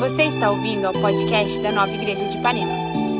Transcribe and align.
Você 0.00 0.22
está 0.22 0.50
ouvindo 0.50 0.86
ao 0.86 0.94
podcast 0.94 1.60
da 1.60 1.70
Nova 1.70 1.92
Igreja 1.92 2.26
de 2.26 2.38
Ipanema. 2.38 2.72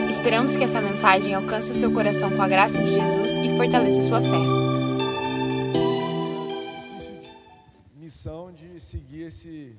Esperamos 0.08 0.56
que 0.56 0.64
essa 0.64 0.80
mensagem 0.80 1.34
alcance 1.34 1.71
o 1.71 1.75
seu 1.75 1.92
coração 1.92 2.34
com 2.34 2.41
a 2.41 2.49
graça 2.49 2.83
de 2.83 2.95
Jesus 2.95 3.33
e 3.37 3.54
fortaleça 3.54 4.00
sua 4.00 4.22
fé. 4.22 4.38
missão 7.94 8.50
de 8.50 8.80
seguir 8.80 9.24
esse 9.24 9.77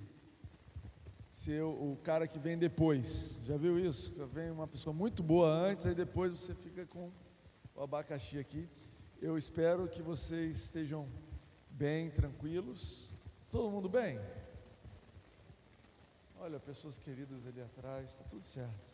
ser 1.31 1.63
o 1.63 1.98
cara 2.04 2.27
que 2.27 2.38
vem 2.38 2.55
depois. 2.55 3.39
Já 3.43 3.57
viu 3.57 3.79
isso? 3.79 4.13
Vem 4.31 4.52
uma 4.52 4.68
pessoa 4.68 4.93
muito 4.93 5.23
boa 5.23 5.49
antes, 5.49 5.88
aí 5.88 5.95
depois 5.95 6.31
você 6.31 6.54
fica 6.54 6.86
com 6.86 7.11
o 7.73 7.81
abacaxi 7.81 8.38
aqui. 8.38 8.70
Eu 9.20 9.39
espero 9.39 9.88
que 9.88 10.04
vocês 10.04 10.55
estejam 10.65 11.07
bem, 11.71 12.11
tranquilos. 12.11 13.11
Todo 13.49 13.71
mundo 13.71 13.89
bem? 13.89 14.20
Olha, 16.44 16.60
pessoas 16.60 16.98
queridas 16.98 17.46
ali 17.46 17.62
atrás, 17.62 18.09
está 18.09 18.23
tudo 18.23 18.48
certo. 18.48 18.91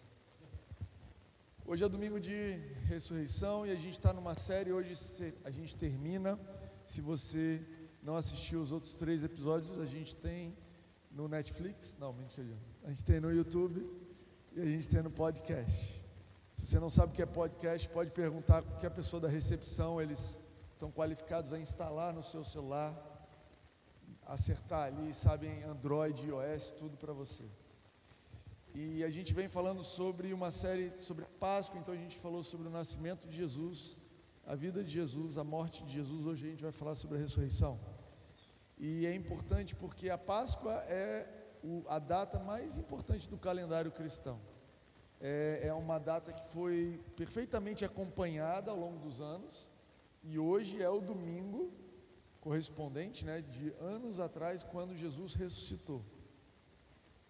Hoje 1.65 1.81
é 1.81 1.87
domingo 1.87 2.19
de 2.19 2.57
ressurreição 2.89 3.65
e 3.65 3.71
a 3.71 3.75
gente 3.75 3.93
está 3.93 4.11
numa 4.11 4.37
série. 4.37 4.73
Hoje 4.73 4.93
a 5.45 5.49
gente 5.49 5.73
termina. 5.77 6.37
Se 6.83 6.99
você 6.99 7.65
não 8.03 8.17
assistiu 8.17 8.59
os 8.59 8.73
outros 8.73 8.95
três 8.95 9.23
episódios, 9.23 9.79
a 9.79 9.85
gente 9.85 10.13
tem 10.13 10.57
no 11.09 11.29
Netflix. 11.29 11.95
Não, 11.97 12.11
mentira. 12.11 12.57
A 12.83 12.89
gente 12.89 13.05
tem 13.05 13.21
no 13.21 13.31
YouTube 13.31 13.89
e 14.53 14.59
a 14.59 14.65
gente 14.65 14.89
tem 14.89 15.01
no 15.01 15.09
podcast. 15.09 16.03
Se 16.53 16.67
você 16.67 16.77
não 16.81 16.89
sabe 16.89 17.13
o 17.13 17.15
que 17.15 17.21
é 17.21 17.25
podcast, 17.25 17.87
pode 17.87 18.11
perguntar 18.11 18.61
que 18.77 18.85
a 18.85 18.91
pessoa 18.91 19.21
da 19.21 19.29
recepção, 19.29 20.01
eles 20.01 20.41
estão 20.73 20.91
qualificados 20.91 21.53
a 21.53 21.57
instalar 21.57 22.13
no 22.13 22.21
seu 22.21 22.43
celular, 22.43 22.93
acertar 24.27 24.87
ali, 24.87 25.13
sabem 25.13 25.63
Android, 25.63 26.27
iOS, 26.27 26.71
tudo 26.71 26.97
para 26.97 27.13
você. 27.13 27.45
E 28.75 29.03
a 29.03 29.09
gente 29.09 29.33
vem 29.33 29.47
falando 29.47 29.83
sobre 29.83 30.33
uma 30.33 30.51
série 30.51 30.91
sobre 30.97 31.25
Páscoa, 31.39 31.79
então 31.79 31.93
a 31.93 31.97
gente 31.97 32.17
falou 32.17 32.43
sobre 32.43 32.67
o 32.67 32.69
nascimento 32.69 33.27
de 33.27 33.35
Jesus, 33.35 33.97
a 34.45 34.53
vida 34.53 34.83
de 34.83 34.91
Jesus, 34.91 35.37
a 35.37 35.43
morte 35.43 35.83
de 35.85 35.93
Jesus. 35.93 36.25
Hoje 36.25 36.45
a 36.45 36.49
gente 36.51 36.61
vai 36.61 36.71
falar 36.71 36.95
sobre 36.95 37.17
a 37.17 37.21
ressurreição. 37.21 37.79
E 38.77 39.07
é 39.07 39.15
importante 39.15 39.75
porque 39.75 40.09
a 40.09 40.17
Páscoa 40.17 40.73
é 40.87 41.27
o- 41.63 41.83
a 41.87 41.97
data 41.97 42.37
mais 42.37 42.77
importante 42.77 43.27
do 43.27 43.37
calendário 43.37 43.91
cristão. 43.91 44.39
É, 45.19 45.61
é 45.63 45.73
uma 45.73 45.97
data 45.97 46.31
que 46.31 46.45
foi 46.49 47.01
perfeitamente 47.15 47.83
acompanhada 47.83 48.69
ao 48.69 48.77
longo 48.77 48.99
dos 48.99 49.19
anos, 49.19 49.67
e 50.23 50.37
hoje 50.37 50.81
é 50.81 50.89
o 50.89 50.99
domingo 50.99 51.71
correspondente 52.47 53.25
né, 53.25 53.41
de 53.41 53.73
anos 53.77 54.21
atrás, 54.21 54.63
quando 54.63 54.95
Jesus 54.95 55.33
ressuscitou 55.33 56.01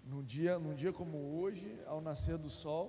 num 0.03 0.23
dia, 0.23 0.59
num 0.59 0.75
dia 0.75 0.93
como 0.93 1.17
hoje, 1.39 1.75
ao 1.87 1.99
nascer 1.99 2.37
do 2.37 2.51
sol, 2.51 2.85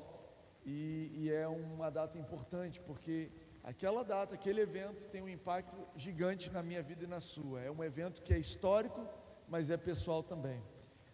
e, 0.62 1.10
e 1.20 1.30
é 1.32 1.48
uma 1.48 1.90
data 1.90 2.18
importante, 2.18 2.78
porque 2.80 3.32
aquela 3.64 4.02
data, 4.04 4.34
aquele 4.34 4.60
evento 4.60 5.08
tem 5.08 5.22
um 5.22 5.28
impacto 5.28 5.74
gigante 5.96 6.50
na 6.50 6.62
minha 6.62 6.82
vida 6.82 7.04
e 7.04 7.06
na 7.06 7.18
sua. 7.18 7.62
É 7.62 7.70
um 7.70 7.82
evento 7.82 8.20
que 8.20 8.34
é 8.34 8.38
histórico, 8.38 9.00
mas 9.48 9.70
é 9.70 9.78
pessoal 9.78 10.22
também. 10.22 10.62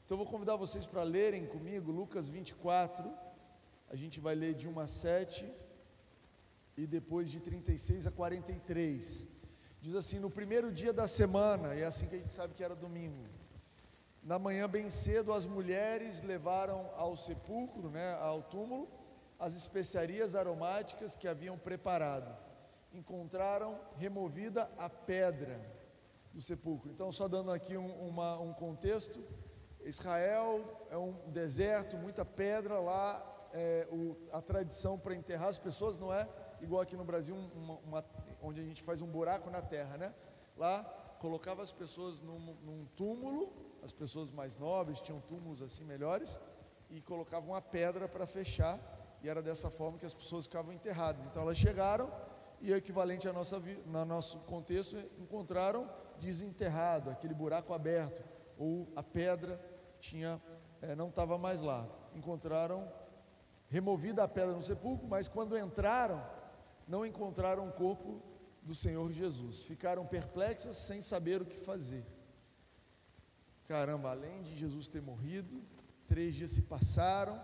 Então 0.05 0.17
vou 0.17 0.27
convidar 0.27 0.57
vocês 0.57 0.85
para 0.85 1.05
lerem 1.05 1.47
comigo 1.47 1.93
Lucas 1.93 2.29
24, 2.29 3.09
a 3.89 3.95
gente 3.95 4.19
vai 4.19 4.35
ler 4.35 4.55
de 4.55 4.67
1 4.67 4.81
a 4.81 4.89
7 4.89 5.49
e 6.77 6.89
depois 6.89 7.31
de 7.31 7.39
36 7.39 8.09
a 8.09 8.11
43. 8.11 9.34
Diz 9.85 9.95
assim: 9.95 10.19
no 10.19 10.31
primeiro 10.31 10.73
dia 10.73 10.95
da 10.95 11.07
semana, 11.07 11.75
e 11.75 11.83
é 11.83 11.85
assim 11.85 12.07
que 12.07 12.15
a 12.15 12.19
gente 12.19 12.33
sabe 12.33 12.55
que 12.55 12.65
era 12.65 12.75
domingo. 12.75 13.23
Na 14.23 14.39
manhã, 14.39 14.67
bem 14.67 14.89
cedo, 14.89 15.31
as 15.31 15.45
mulheres 15.45 16.23
levaram 16.23 16.89
ao 16.97 17.15
sepulcro, 17.19 17.91
né, 17.91 18.15
ao 18.15 18.43
túmulo, 18.43 18.89
as 19.39 19.55
especiarias 19.55 20.35
aromáticas 20.35 21.15
que 21.15 21.29
haviam 21.29 21.59
preparado. 21.59 22.35
Encontraram 22.95 23.79
removida 23.99 24.71
a 24.79 24.89
pedra 24.89 25.61
do 26.33 26.41
sepulcro. 26.41 26.91
Então, 26.91 27.13
só 27.13 27.29
dando 27.29 27.51
aqui 27.53 27.77
um, 27.77 28.09
uma- 28.09 28.39
um 28.41 28.55
contexto: 28.55 29.23
Israel 29.85 30.87
é 30.91 30.97
um 30.97 31.13
deserto, 31.31 31.99
muita 31.99 32.25
pedra 32.25 32.81
lá. 32.81 33.31
é, 33.57 33.87
o- 33.93 34.17
a 34.33 34.41
tradição 34.43 34.99
para 34.99 35.15
enterrar 35.15 35.47
as 35.49 35.61
pessoas 35.61 35.97
não 35.97 36.13
é 36.13 36.27
igual 36.65 36.83
aqui 36.83 36.97
no 36.97 37.05
Brasil, 37.05 37.35
um- 37.35 37.51
uma- 37.55 37.79
uma- 37.87 38.05
onde 38.43 38.61
a 38.61 38.65
gente 38.65 38.83
faz 38.83 39.01
um 39.01 39.07
buraco 39.07 39.51
na 39.51 39.63
terra, 39.63 39.97
né? 39.97 40.15
Lá 40.57 40.83
colocava 41.21 41.63
as 41.63 41.73
pessoas 41.73 42.21
num, 42.21 42.39
num 42.63 42.87
túmulo, 42.97 43.53
as 43.83 43.93
pessoas 43.93 44.31
mais 44.31 44.57
nobres 44.59 45.01
tinham 45.01 45.21
túmulos 45.21 45.63
assim 45.63 45.85
melhores, 45.85 46.39
e 46.91 47.01
colocavam 47.01 47.51
uma 47.51 47.63
pedra 47.63 48.09
para 48.09 48.27
fechar, 48.27 48.79
e 49.23 49.29
era 49.29 49.41
dessa 49.43 49.71
forma 49.71 49.99
que 49.99 50.07
as 50.07 50.15
pessoas 50.15 50.45
ficavam 50.45 50.73
enterradas. 50.73 51.25
Então 51.27 51.43
elas 51.43 51.57
chegaram 51.57 52.11
e 52.61 52.73
equivalente 52.73 53.29
à 53.29 53.33
nossa, 53.33 53.59
no 53.87 54.05
nosso 54.05 54.39
contexto, 54.41 54.97
encontraram 55.19 55.89
desenterrado, 56.21 57.11
aquele 57.11 57.35
buraco 57.35 57.73
aberto, 57.73 58.23
ou 58.59 58.87
a 58.95 59.03
pedra 59.03 59.61
tinha, 59.99 60.41
eh, 60.83 60.95
não 60.95 61.09
estava 61.09 61.37
mais 61.39 61.61
lá. 61.61 61.87
Encontraram 62.15 62.87
removida 63.69 64.23
a 64.23 64.29
pedra 64.29 64.53
no 64.55 64.63
sepulcro, 64.63 65.07
mas 65.09 65.27
quando 65.27 65.59
entraram, 65.59 66.23
não 66.87 67.05
encontraram 67.05 67.69
o 67.69 67.73
corpo 67.73 68.23
do 68.63 68.75
Senhor 68.75 69.11
Jesus. 69.13 69.63
Ficaram 69.63 70.07
perplexas 70.07 70.77
sem 70.77 71.03
saber 71.03 71.43
o 71.43 71.47
que 71.47 71.57
fazer. 71.57 72.05
Caramba, 73.67 74.11
além 74.11 74.43
de 74.43 74.57
Jesus 74.57 74.89
ter 74.89 75.01
morrido, 75.01 75.63
três 76.07 76.35
dias 76.35 76.51
se 76.51 76.63
passaram, 76.63 77.41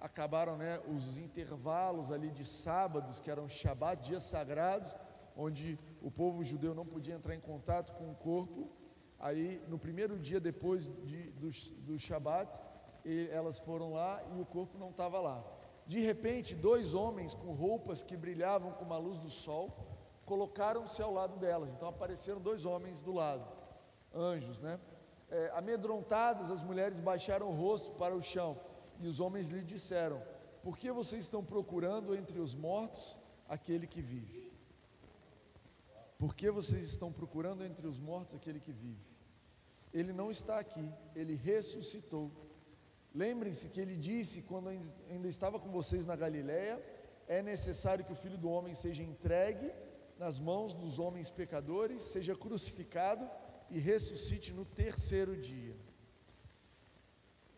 acabaram 0.00 0.56
né, 0.56 0.80
os 0.86 1.16
intervalos 1.18 2.12
ali 2.12 2.30
de 2.30 2.44
sábados, 2.44 3.20
que 3.20 3.30
eram 3.30 3.48
Shabat, 3.48 4.02
dias 4.02 4.22
sagrados, 4.22 4.94
onde 5.36 5.78
o 6.00 6.10
povo 6.10 6.44
judeu 6.44 6.74
não 6.74 6.86
podia 6.86 7.14
entrar 7.14 7.34
em 7.34 7.40
contato 7.40 7.92
com 7.94 8.10
o 8.10 8.14
corpo. 8.14 8.70
Aí, 9.18 9.62
no 9.68 9.78
primeiro 9.78 10.18
dia 10.18 10.38
depois 10.38 10.84
de, 11.04 11.30
do, 11.32 11.50
do 11.86 11.98
Shabat, 11.98 12.60
elas 13.30 13.58
foram 13.58 13.92
lá 13.92 14.22
e 14.36 14.40
o 14.40 14.46
corpo 14.46 14.78
não 14.78 14.90
estava 14.90 15.20
lá. 15.20 15.44
De 15.86 16.00
repente, 16.00 16.54
dois 16.54 16.94
homens 16.94 17.34
com 17.34 17.52
roupas 17.52 18.02
que 18.02 18.16
brilhavam 18.16 18.72
como 18.72 18.94
a 18.94 18.98
luz 18.98 19.18
do 19.18 19.30
sol 19.30 19.76
colocaram-se 20.24 21.02
ao 21.02 21.12
lado 21.12 21.36
delas. 21.36 21.70
Então 21.72 21.88
apareceram 21.88 22.40
dois 22.40 22.64
homens 22.64 23.00
do 23.00 23.12
lado, 23.12 23.46
anjos, 24.14 24.60
né? 24.60 24.80
É, 25.30 25.50
amedrontadas, 25.54 26.50
as 26.50 26.62
mulheres 26.62 27.00
baixaram 27.00 27.48
o 27.48 27.54
rosto 27.54 27.90
para 27.92 28.14
o 28.14 28.22
chão 28.22 28.58
e 29.00 29.06
os 29.06 29.20
homens 29.20 29.48
lhe 29.48 29.62
disseram: 29.62 30.22
Por 30.62 30.78
que 30.78 30.90
vocês 30.90 31.24
estão 31.24 31.44
procurando 31.44 32.14
entre 32.14 32.38
os 32.38 32.54
mortos 32.54 33.18
aquele 33.48 33.86
que 33.86 34.00
vive? 34.00 34.52
Por 36.18 36.34
que 36.34 36.50
vocês 36.50 36.88
estão 36.88 37.12
procurando 37.12 37.64
entre 37.64 37.86
os 37.86 38.00
mortos 38.00 38.34
aquele 38.34 38.60
que 38.60 38.72
vive? 38.72 39.04
Ele 39.92 40.12
não 40.12 40.30
está 40.30 40.58
aqui, 40.58 40.92
ele 41.14 41.34
ressuscitou. 41.34 42.30
Lembrem-se 43.14 43.68
que 43.68 43.80
ele 43.80 43.96
disse 43.96 44.42
quando 44.42 44.68
ainda 44.68 45.28
estava 45.28 45.58
com 45.60 45.70
vocês 45.70 46.04
na 46.04 46.16
Galiléia, 46.16 46.82
é 47.28 47.40
necessário 47.42 48.04
que 48.04 48.12
o 48.12 48.16
Filho 48.16 48.36
do 48.36 48.50
homem 48.50 48.74
seja 48.74 49.02
entregue 49.02 49.72
nas 50.18 50.38
mãos 50.38 50.74
dos 50.74 50.98
homens 50.98 51.30
pecadores, 51.30 52.02
seja 52.02 52.34
crucificado 52.34 53.28
e 53.70 53.78
ressuscite 53.78 54.52
no 54.52 54.64
terceiro 54.64 55.36
dia. 55.36 55.76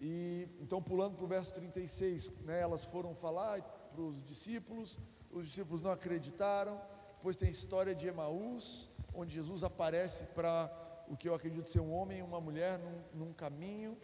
E 0.00 0.48
então 0.60 0.82
pulando 0.82 1.16
para 1.16 1.24
o 1.24 1.28
verso 1.28 1.54
36, 1.54 2.30
né, 2.42 2.60
elas 2.60 2.84
foram 2.84 3.14
falar 3.14 3.62
para 3.62 4.02
os 4.02 4.22
discípulos, 4.22 4.98
os 5.30 5.46
discípulos 5.46 5.80
não 5.80 5.90
acreditaram. 5.90 6.80
Depois 7.16 7.36
tem 7.36 7.48
a 7.48 7.50
história 7.50 7.94
de 7.94 8.06
Emaús, 8.06 8.90
onde 9.14 9.34
Jesus 9.34 9.64
aparece 9.64 10.26
para 10.26 10.70
o 11.08 11.16
que 11.16 11.28
eu 11.28 11.34
acredito 11.34 11.68
ser 11.68 11.80
um 11.80 11.92
homem 11.92 12.18
e 12.18 12.22
uma 12.22 12.40
mulher 12.40 12.78
num, 12.78 13.26
num 13.26 13.32
caminho. 13.32 13.96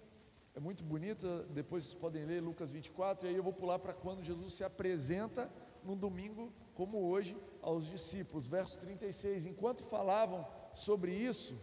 É 0.55 0.61
muito 0.61 0.85
bonita, 0.85 1.45
depois 1.45 1.85
vocês 1.85 1.95
podem 1.95 2.27
ler 2.27 2.43
Lucas 2.43 2.71
24, 2.71 3.27
e 3.27 3.31
aí 3.31 3.37
eu 3.37 3.43
vou 3.43 3.55
pular 3.55 3.79
para 3.79 3.95
quando 3.95 4.23
Jesus 4.23 4.53
se 4.53 4.63
apresenta 4.63 5.51
num 5.83 5.97
domingo 5.97 6.53
como 6.75 6.99
hoje 6.99 7.35
aos 7.63 7.87
discípulos. 7.87 8.47
Verso 8.47 8.79
36, 8.81 9.47
enquanto 9.47 9.83
falavam 9.83 10.47
sobre 10.75 11.15
isso, 11.15 11.59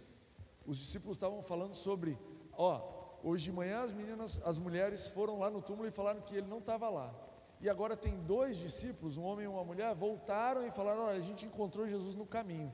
os 0.66 0.80
discípulos 0.80 1.18
estavam 1.18 1.44
falando 1.44 1.76
sobre, 1.76 2.18
ó, 2.54 2.82
hoje 3.24 3.46
de 3.46 3.52
manhã 3.52 3.82
as 3.82 3.94
meninas, 3.94 4.42
as 4.44 4.58
mulheres 4.58 5.06
foram 5.06 5.38
lá 5.38 5.52
no 5.52 5.62
túmulo 5.62 5.88
e 5.88 5.92
falaram 5.92 6.22
que 6.22 6.36
ele 6.36 6.48
não 6.48 6.58
estava 6.58 6.90
lá. 6.90 7.14
E 7.62 7.70
agora 7.70 7.96
tem 7.96 8.18
dois 8.24 8.58
discípulos, 8.58 9.18
um 9.18 9.24
homem 9.24 9.46
e 9.46 9.48
uma 9.48 9.64
mulher, 9.64 9.94
voltaram 9.94 10.66
e 10.66 10.72
falaram: 10.72 11.04
olha, 11.04 11.18
a 11.18 11.22
gente 11.22 11.46
encontrou 11.46 11.88
Jesus 11.88 12.16
no 12.16 12.26
caminho. 12.26 12.74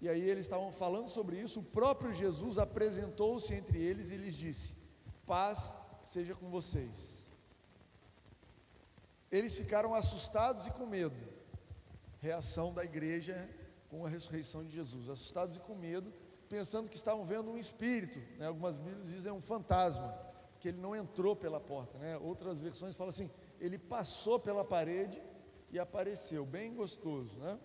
E 0.00 0.08
aí 0.08 0.28
eles 0.28 0.46
estavam 0.46 0.72
falando 0.72 1.08
sobre 1.08 1.40
isso, 1.40 1.60
o 1.60 1.62
próprio 1.62 2.12
Jesus 2.12 2.58
apresentou-se 2.58 3.54
entre 3.54 3.78
eles 3.78 4.10
e 4.10 4.16
lhes 4.16 4.36
disse: 4.36 4.74
Paz 5.26 5.74
seja 6.04 6.34
com 6.34 6.48
vocês. 6.48 7.26
Eles 9.30 9.56
ficaram 9.56 9.92
assustados 9.92 10.66
e 10.66 10.70
com 10.70 10.86
medo. 10.86 11.16
Reação 12.20 12.72
da 12.72 12.84
igreja 12.84 13.48
com 13.88 14.06
a 14.06 14.08
ressurreição 14.08 14.64
de 14.64 14.72
Jesus. 14.72 15.08
Assustados 15.08 15.56
e 15.56 15.60
com 15.60 15.74
medo, 15.74 16.12
pensando 16.48 16.88
que 16.88 16.96
estavam 16.96 17.24
vendo 17.24 17.50
um 17.50 17.58
espírito. 17.58 18.20
Né? 18.38 18.46
Algumas 18.46 18.76
Bíblias 18.76 19.08
dizem 19.08 19.32
um 19.32 19.40
fantasma. 19.40 20.16
que 20.60 20.68
ele 20.68 20.80
não 20.80 20.96
entrou 20.96 21.36
pela 21.36 21.60
porta, 21.60 21.98
né? 21.98 22.16
Outras 22.18 22.58
versões 22.58 22.94
falam 22.94 23.10
assim, 23.10 23.30
ele 23.60 23.78
passou 23.78 24.38
pela 24.38 24.64
parede 24.64 25.22
e 25.70 25.78
apareceu, 25.78 26.44
bem 26.44 26.74
gostoso, 26.74 27.38
né? 27.38 27.58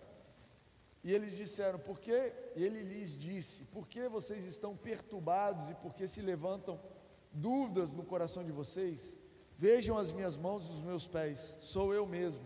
E 1.04 1.12
eles 1.12 1.36
disseram, 1.36 1.78
por 1.80 1.98
que? 1.98 2.32
E 2.54 2.62
ele 2.62 2.82
lhes 2.82 3.16
disse, 3.18 3.64
por 3.64 3.88
que 3.88 4.08
vocês 4.08 4.44
estão 4.44 4.76
perturbados 4.76 5.68
e 5.68 5.74
por 5.74 5.94
que 5.94 6.06
se 6.06 6.20
levantam 6.20 6.78
dúvidas 7.32 7.92
no 7.92 8.04
coração 8.04 8.44
de 8.44 8.52
vocês? 8.52 9.16
Vejam 9.58 9.96
as 9.96 10.10
minhas 10.10 10.36
mãos 10.36 10.66
e 10.66 10.72
os 10.72 10.80
meus 10.80 11.06
pés, 11.06 11.56
sou 11.60 11.94
eu 11.94 12.06
mesmo. 12.06 12.44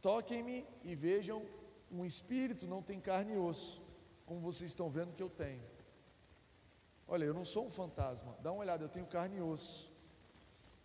Toquem-me 0.00 0.66
e 0.84 0.94
vejam, 0.94 1.42
um 1.90 2.04
espírito 2.04 2.66
não 2.66 2.82
tem 2.82 3.00
carne 3.00 3.34
e 3.34 3.38
osso, 3.38 3.82
como 4.24 4.40
vocês 4.40 4.70
estão 4.70 4.88
vendo 4.90 5.12
que 5.12 5.22
eu 5.22 5.30
tenho. 5.30 5.62
Olha, 7.08 7.24
eu 7.24 7.34
não 7.34 7.44
sou 7.44 7.66
um 7.66 7.70
fantasma, 7.70 8.36
dá 8.42 8.50
uma 8.52 8.60
olhada, 8.60 8.84
eu 8.84 8.88
tenho 8.88 9.06
carne 9.06 9.36
e 9.36 9.40
osso. 9.40 9.90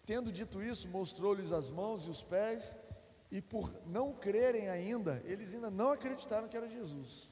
Tendo 0.06 0.32
dito 0.32 0.62
isso, 0.62 0.88
mostrou-lhes 0.88 1.52
as 1.52 1.70
mãos 1.70 2.06
e 2.06 2.10
os 2.10 2.24
pés, 2.24 2.76
e 3.32 3.42
por 3.42 3.74
não 3.86 4.14
crerem 4.14 4.70
ainda, 4.70 5.22
eles 5.26 5.54
ainda 5.54 5.72
não 5.72 5.92
acreditaram 5.92 6.48
que 6.48 6.58
era 6.58 6.68
Jesus. 6.68 7.32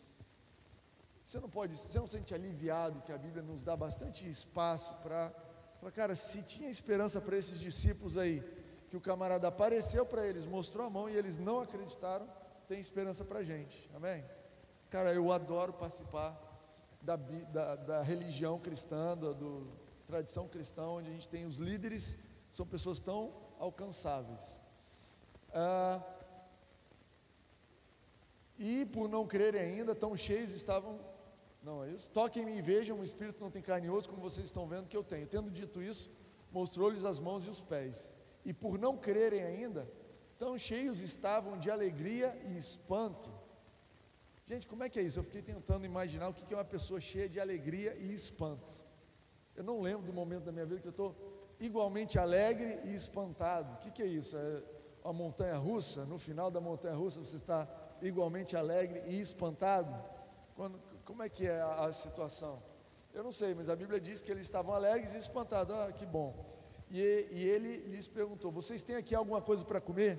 Você 1.23 1.39
não 1.39 1.49
pode, 1.49 1.77
você 1.77 1.99
não 1.99 2.07
sente 2.07 2.33
aliviado 2.33 3.01
que 3.01 3.11
a 3.11 3.17
Bíblia 3.17 3.43
nos 3.43 3.61
dá 3.61 3.75
bastante 3.77 4.27
espaço 4.27 4.95
para, 5.03 5.29
cara, 5.95 6.15
se 6.15 6.41
tinha 6.41 6.69
esperança 6.69 7.21
para 7.21 7.37
esses 7.37 7.59
discípulos 7.59 8.17
aí, 8.17 8.43
que 8.89 8.97
o 8.97 9.01
camarada 9.01 9.47
apareceu 9.47 10.05
para 10.05 10.25
eles, 10.27 10.45
mostrou 10.45 10.87
a 10.87 10.89
mão 10.89 11.09
e 11.09 11.15
eles 11.15 11.37
não 11.37 11.61
acreditaram, 11.61 12.27
tem 12.67 12.79
esperança 12.79 13.23
para 13.23 13.39
a 13.39 13.43
gente, 13.43 13.89
amém? 13.95 14.23
Cara, 14.89 15.13
eu 15.13 15.31
adoro 15.31 15.71
participar 15.71 16.37
da, 17.01 17.15
da, 17.15 17.75
da 17.75 18.01
religião 18.01 18.59
cristã, 18.59 19.17
da 19.17 19.31
do, 19.31 19.67
tradição 20.09 20.47
cristã, 20.47 20.87
onde 20.87 21.07
a 21.07 21.13
gente 21.13 21.29
tem 21.29 21.45
os 21.45 21.57
líderes, 21.57 22.17
são 22.51 22.65
pessoas 22.65 22.99
tão 22.99 23.31
alcançáveis. 23.59 24.59
Ah, 25.53 26.01
e 28.57 28.85
por 28.87 29.07
não 29.07 29.27
crerem 29.27 29.61
ainda, 29.61 29.93
tão 29.93 30.17
cheios 30.17 30.51
estavam. 30.51 30.99
Não 31.61 31.83
é 31.83 31.91
isso? 31.91 32.09
Toquem-me 32.11 32.57
e 32.57 32.61
vejam, 32.61 32.99
o 32.99 33.03
Espírito 33.03 33.43
não 33.43 33.51
tem 33.51 33.61
carne 33.61 33.87
e 33.87 33.89
osso, 33.89 34.09
como 34.09 34.21
vocês 34.21 34.45
estão 34.45 34.67
vendo 34.67 34.87
que 34.87 34.95
eu 34.95 35.03
tenho. 35.03 35.27
Tendo 35.27 35.51
dito 35.51 35.81
isso, 35.81 36.09
mostrou-lhes 36.51 37.05
as 37.05 37.19
mãos 37.19 37.45
e 37.45 37.49
os 37.49 37.61
pés. 37.61 38.13
E 38.45 38.53
por 38.53 38.79
não 38.79 38.95
crerem 38.95 39.43
ainda, 39.43 39.87
tão 40.37 40.57
cheios 40.57 41.01
estavam 41.01 41.57
de 41.57 41.69
alegria 41.69 42.39
e 42.45 42.57
espanto. 42.57 43.29
Gente, 44.45 44.67
como 44.67 44.83
é 44.83 44.89
que 44.89 44.99
é 44.99 45.03
isso? 45.03 45.19
Eu 45.19 45.23
fiquei 45.23 45.41
tentando 45.41 45.85
imaginar 45.85 46.29
o 46.29 46.33
que 46.33 46.51
é 46.53 46.57
uma 46.57 46.65
pessoa 46.65 46.99
cheia 46.99 47.29
de 47.29 47.39
alegria 47.39 47.95
e 47.95 48.13
espanto. 48.13 48.71
Eu 49.55 49.63
não 49.63 49.81
lembro 49.81 50.07
do 50.07 50.13
momento 50.13 50.45
da 50.45 50.51
minha 50.51 50.65
vida 50.65 50.79
que 50.79 50.87
eu 50.87 50.91
estou 50.91 51.13
igualmente 51.59 52.17
alegre 52.17 52.79
e 52.85 52.95
espantado. 52.95 53.73
O 53.73 53.91
que 53.91 54.01
é 54.01 54.07
isso? 54.07 54.37
É 54.37 54.63
uma 55.03 55.13
montanha 55.13 55.57
russa? 55.57 56.05
No 56.05 56.17
final 56.17 56.49
da 56.49 56.61
montanha 56.61 56.95
russa 56.95 57.19
você 57.19 57.35
está 57.35 57.67
igualmente 58.01 58.55
alegre 58.55 59.03
e 59.05 59.19
espantado? 59.19 59.93
Quando, 60.55 60.79
como 61.09 61.23
é 61.23 61.27
que 61.27 61.47
é 61.47 61.59
a, 61.59 61.85
a 61.85 61.91
situação? 61.91 62.61
Eu 63.11 63.23
não 63.23 63.31
sei, 63.31 63.55
mas 63.55 63.67
a 63.67 63.75
Bíblia 63.75 63.99
diz 63.99 64.21
que 64.21 64.31
eles 64.31 64.43
estavam 64.43 64.75
alegres 64.75 65.15
e 65.15 65.17
espantados. 65.17 65.75
Ah, 65.75 65.91
que 65.91 66.05
bom. 66.05 66.29
E, 66.87 67.27
e 67.31 67.49
ele 67.49 67.77
lhes 67.87 68.07
perguntou: 68.07 68.51
Vocês 68.51 68.83
têm 68.83 68.95
aqui 68.95 69.15
alguma 69.15 69.41
coisa 69.41 69.65
para 69.65 69.81
comer? 69.81 70.13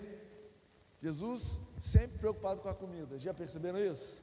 Jesus 1.01 1.63
sempre 1.79 2.19
preocupado 2.19 2.61
com 2.61 2.69
a 2.69 2.75
comida. 2.75 3.21
Já 3.21 3.33
perceberam 3.33 3.79
isso? 3.79 4.21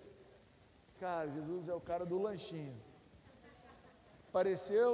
Cara, 1.00 1.30
Jesus 1.30 1.70
é 1.70 1.74
o 1.74 1.80
cara 1.80 2.06
do 2.06 2.22
lanchinho. 2.22 2.76
Apareceu, 4.28 4.92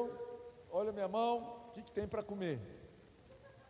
olha 0.69 0.91
minha 0.91 1.07
mão, 1.07 1.65
o 1.69 1.71
que, 1.71 1.81
que 1.81 1.91
tem 1.91 2.07
para 2.07 2.21
comer? 2.21 2.61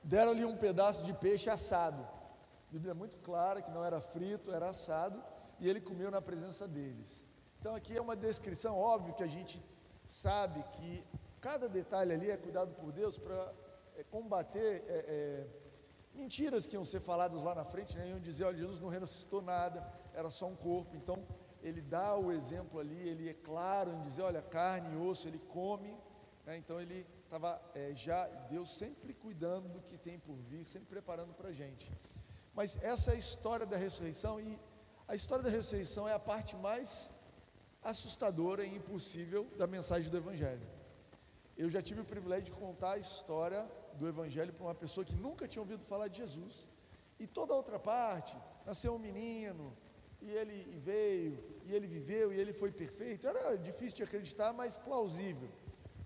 Deram-lhe 0.03 0.43
um 0.43 0.57
pedaço 0.57 1.05
de 1.05 1.13
peixe 1.13 1.49
assado. 1.49 2.01
A 2.01 2.73
Bíblia 2.73 2.91
é 2.91 2.93
muito 2.93 3.15
clara 3.19 3.61
que 3.61 3.71
não 3.71 3.83
era 3.83 4.01
frito, 4.01 4.51
era 4.51 4.71
assado, 4.71 5.23
e 5.57 5.69
ele 5.69 5.79
comeu 5.79 6.11
na 6.11 6.21
presença 6.21 6.67
deles. 6.67 7.22
Então 7.63 7.75
aqui 7.75 7.95
é 7.95 8.01
uma 8.01 8.13
descrição, 8.13 8.77
óbvio 8.77 9.13
que 9.13 9.23
a 9.23 9.27
gente 9.35 9.57
sabe 10.03 10.61
que 10.73 11.01
cada 11.39 11.69
detalhe 11.69 12.11
ali 12.11 12.29
é 12.29 12.35
cuidado 12.35 12.75
por 12.75 12.91
Deus 12.91 13.17
para 13.17 13.53
é, 13.95 14.03
combater 14.03 14.83
é, 14.85 14.97
é, 15.07 15.47
mentiras 16.13 16.65
que 16.65 16.75
iam 16.75 16.83
ser 16.83 16.99
faladas 16.99 17.41
lá 17.41 17.55
na 17.55 17.63
frente, 17.63 17.97
né? 17.97 18.09
iam 18.09 18.19
dizer, 18.19 18.43
olha, 18.43 18.57
Jesus 18.57 18.81
não 18.81 18.89
ressuscitou 18.89 19.41
nada, 19.41 19.81
era 20.13 20.29
só 20.29 20.45
um 20.45 20.57
corpo. 20.57 20.93
Então, 20.93 21.25
ele 21.61 21.79
dá 21.79 22.17
o 22.17 22.33
exemplo 22.33 22.81
ali, 22.81 22.99
ele 23.07 23.29
é 23.29 23.33
claro 23.33 23.93
em 23.93 24.01
dizer, 24.01 24.23
olha, 24.23 24.41
carne 24.41 24.95
e 24.95 24.97
osso, 24.97 25.29
ele 25.29 25.39
come. 25.39 25.97
Né? 26.45 26.57
Então, 26.57 26.81
ele 26.81 27.07
estava 27.23 27.61
é, 27.73 27.93
já, 27.93 28.25
Deus 28.49 28.75
sempre 28.75 29.13
cuidando 29.13 29.69
do 29.69 29.79
que 29.79 29.97
tem 29.97 30.19
por 30.19 30.35
vir, 30.35 30.65
sempre 30.65 30.89
preparando 30.89 31.33
para 31.33 31.47
a 31.47 31.53
gente. 31.53 31.89
Mas 32.53 32.77
essa 32.83 33.11
é 33.11 33.13
a 33.13 33.17
história 33.17 33.65
da 33.65 33.77
ressurreição 33.77 34.37
e 34.41 34.59
a 35.07 35.15
história 35.15 35.45
da 35.45 35.49
ressurreição 35.49 36.09
é 36.09 36.13
a 36.13 36.19
parte 36.19 36.57
mais 36.57 37.12
assustadora 37.83 38.63
e 38.63 38.75
impossível 38.75 39.47
da 39.57 39.67
mensagem 39.67 40.09
do 40.09 40.17
Evangelho. 40.17 40.67
Eu 41.57 41.69
já 41.69 41.81
tive 41.81 42.01
o 42.01 42.05
privilégio 42.05 42.45
de 42.45 42.51
contar 42.51 42.93
a 42.93 42.97
história 42.97 43.69
do 43.93 44.07
Evangelho 44.07 44.53
para 44.53 44.65
uma 44.65 44.75
pessoa 44.75 45.05
que 45.05 45.15
nunca 45.15 45.47
tinha 45.47 45.61
ouvido 45.61 45.83
falar 45.85 46.07
de 46.07 46.17
Jesus. 46.17 46.67
E 47.19 47.27
toda 47.27 47.53
a 47.53 47.57
outra 47.57 47.77
parte, 47.77 48.35
nasceu 48.65 48.95
um 48.95 48.99
menino, 48.99 49.75
e 50.21 50.31
ele 50.31 50.77
veio, 50.79 51.37
e 51.65 51.73
ele 51.73 51.85
viveu, 51.85 52.33
e 52.33 52.39
ele 52.39 52.53
foi 52.53 52.71
perfeito. 52.71 53.27
Era 53.27 53.55
difícil 53.57 53.97
de 53.97 54.03
acreditar, 54.03 54.51
mas 54.53 54.75
plausível. 54.75 55.49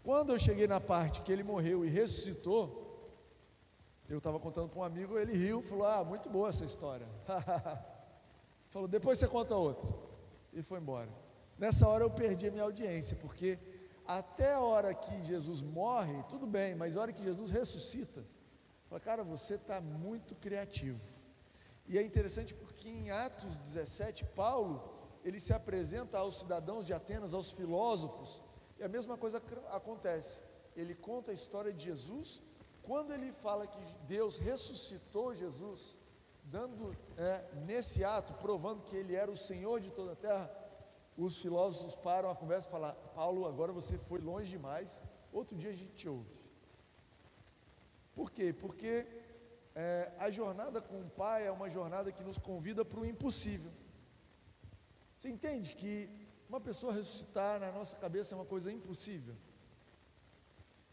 Quando 0.04 0.32
eu 0.32 0.40
cheguei 0.40 0.68
na 0.68 0.80
parte 0.80 1.22
que 1.22 1.32
ele 1.32 1.44
morreu 1.44 1.86
e 1.86 1.90
ressuscitou, 1.90 2.86
eu 4.10 4.20
estava 4.20 4.40
contando 4.40 4.70
para 4.70 4.80
um 4.80 4.84
amigo, 4.84 5.18
ele 5.18 5.34
riu, 5.34 5.62
falou: 5.62 5.86
Ah, 5.86 6.04
muito 6.04 6.30
boa 6.30 6.50
essa 6.50 6.66
história. 6.66 7.08
falou: 8.70 8.88
Depois 8.88 9.20
você 9.20 9.28
conta 9.28 9.56
outra. 9.56 9.88
E 10.54 10.62
foi 10.62 10.80
embora. 10.80 11.27
Nessa 11.58 11.88
hora 11.88 12.04
eu 12.04 12.10
perdi 12.10 12.48
a 12.48 12.52
minha 12.52 12.64
audiência, 12.64 13.18
porque 13.18 13.58
até 14.06 14.54
a 14.54 14.62
hora 14.62 14.94
que 14.94 15.26
Jesus 15.26 15.62
morre, 15.62 16.24
tudo 16.30 16.46
bem, 16.46 16.76
mas 16.76 16.96
a 16.96 17.02
hora 17.02 17.12
que 17.12 17.24
Jesus 17.24 17.50
ressuscita, 17.50 18.24
fala, 18.88 19.02
cara, 19.02 19.24
você 19.24 19.56
está 19.56 19.82
muito 19.82 20.36
criativo. 20.36 21.02
E 21.88 21.98
é 21.98 22.04
interessante 22.04 22.54
porque 22.54 22.88
em 22.88 23.10
Atos 23.10 23.58
17, 23.58 24.24
Paulo, 24.26 24.94
ele 25.24 25.40
se 25.40 25.52
apresenta 25.52 26.20
aos 26.20 26.40
cidadãos 26.40 26.86
de 26.86 26.94
Atenas, 26.94 27.34
aos 27.34 27.52
filósofos, 27.52 28.44
e 28.78 28.84
a 28.84 28.88
mesma 28.88 29.18
coisa 29.18 29.42
acontece. 29.72 30.44
Ele 30.76 30.94
conta 30.94 31.32
a 31.32 31.34
história 31.34 31.74
de 31.74 31.86
Jesus, 31.86 32.42
quando 32.84 33.14
ele 33.14 33.32
fala 33.32 33.66
que 33.66 33.80
Deus 34.08 34.38
ressuscitou 34.38 35.34
Jesus, 35.34 35.98
dando 36.44 36.96
é, 37.18 37.44
nesse 37.66 38.04
ato, 38.04 38.36
provando 38.36 38.84
que 38.84 38.96
ele 38.96 39.16
era 39.16 39.32
o 39.32 39.36
Senhor 39.36 39.82
de 39.82 39.92
toda 39.92 40.14
a 40.14 40.16
terra, 40.16 40.67
os 41.18 41.42
filósofos 41.42 41.96
param 41.96 42.30
a 42.30 42.36
conversa 42.36 42.68
e 42.68 42.72
falam: 42.72 42.96
Paulo, 43.16 43.48
agora 43.48 43.74
você 43.74 43.98
foi 43.98 44.20
longe 44.20 44.50
demais, 44.50 45.02
outro 45.34 45.58
dia 45.58 45.72
a 45.72 45.74
gente 45.74 45.94
te 45.94 46.08
ouve. 46.08 46.38
Por 48.14 48.32
quê? 48.32 48.54
Porque 48.54 49.08
é, 49.76 50.12
a 50.20 50.30
jornada 50.30 50.80
com 50.80 51.02
o 51.02 51.10
Pai 51.10 51.48
é 51.48 51.52
uma 51.52 51.70
jornada 51.70 52.12
que 52.12 52.24
nos 52.24 52.38
convida 52.38 52.86
para 52.86 53.00
o 53.00 53.06
impossível. 53.06 53.72
Você 55.18 55.30
entende 55.30 55.76
que 55.76 56.10
uma 56.48 56.62
pessoa 56.62 56.94
ressuscitar 56.94 57.60
na 57.60 57.72
nossa 57.72 57.96
cabeça 57.98 58.34
é 58.34 58.38
uma 58.38 58.46
coisa 58.46 58.72
impossível? 58.72 59.36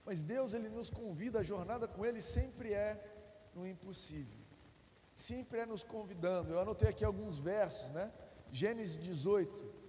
Mas 0.04 0.24
Deus, 0.24 0.52
Ele 0.54 0.68
nos 0.68 0.90
convida, 0.90 1.40
a 1.40 1.42
jornada 1.42 1.86
com 1.86 2.04
Ele 2.04 2.20
sempre 2.20 2.72
é 2.72 3.02
no 3.54 3.66
impossível. 3.66 4.38
Sempre 5.14 5.60
é 5.60 5.66
nos 5.66 5.82
convidando. 5.82 6.52
Eu 6.52 6.60
anotei 6.60 6.88
aqui 6.88 7.04
alguns 7.04 7.38
versos, 7.38 7.90
né? 7.92 8.12
Gênesis 8.50 9.02
18, 9.02 9.83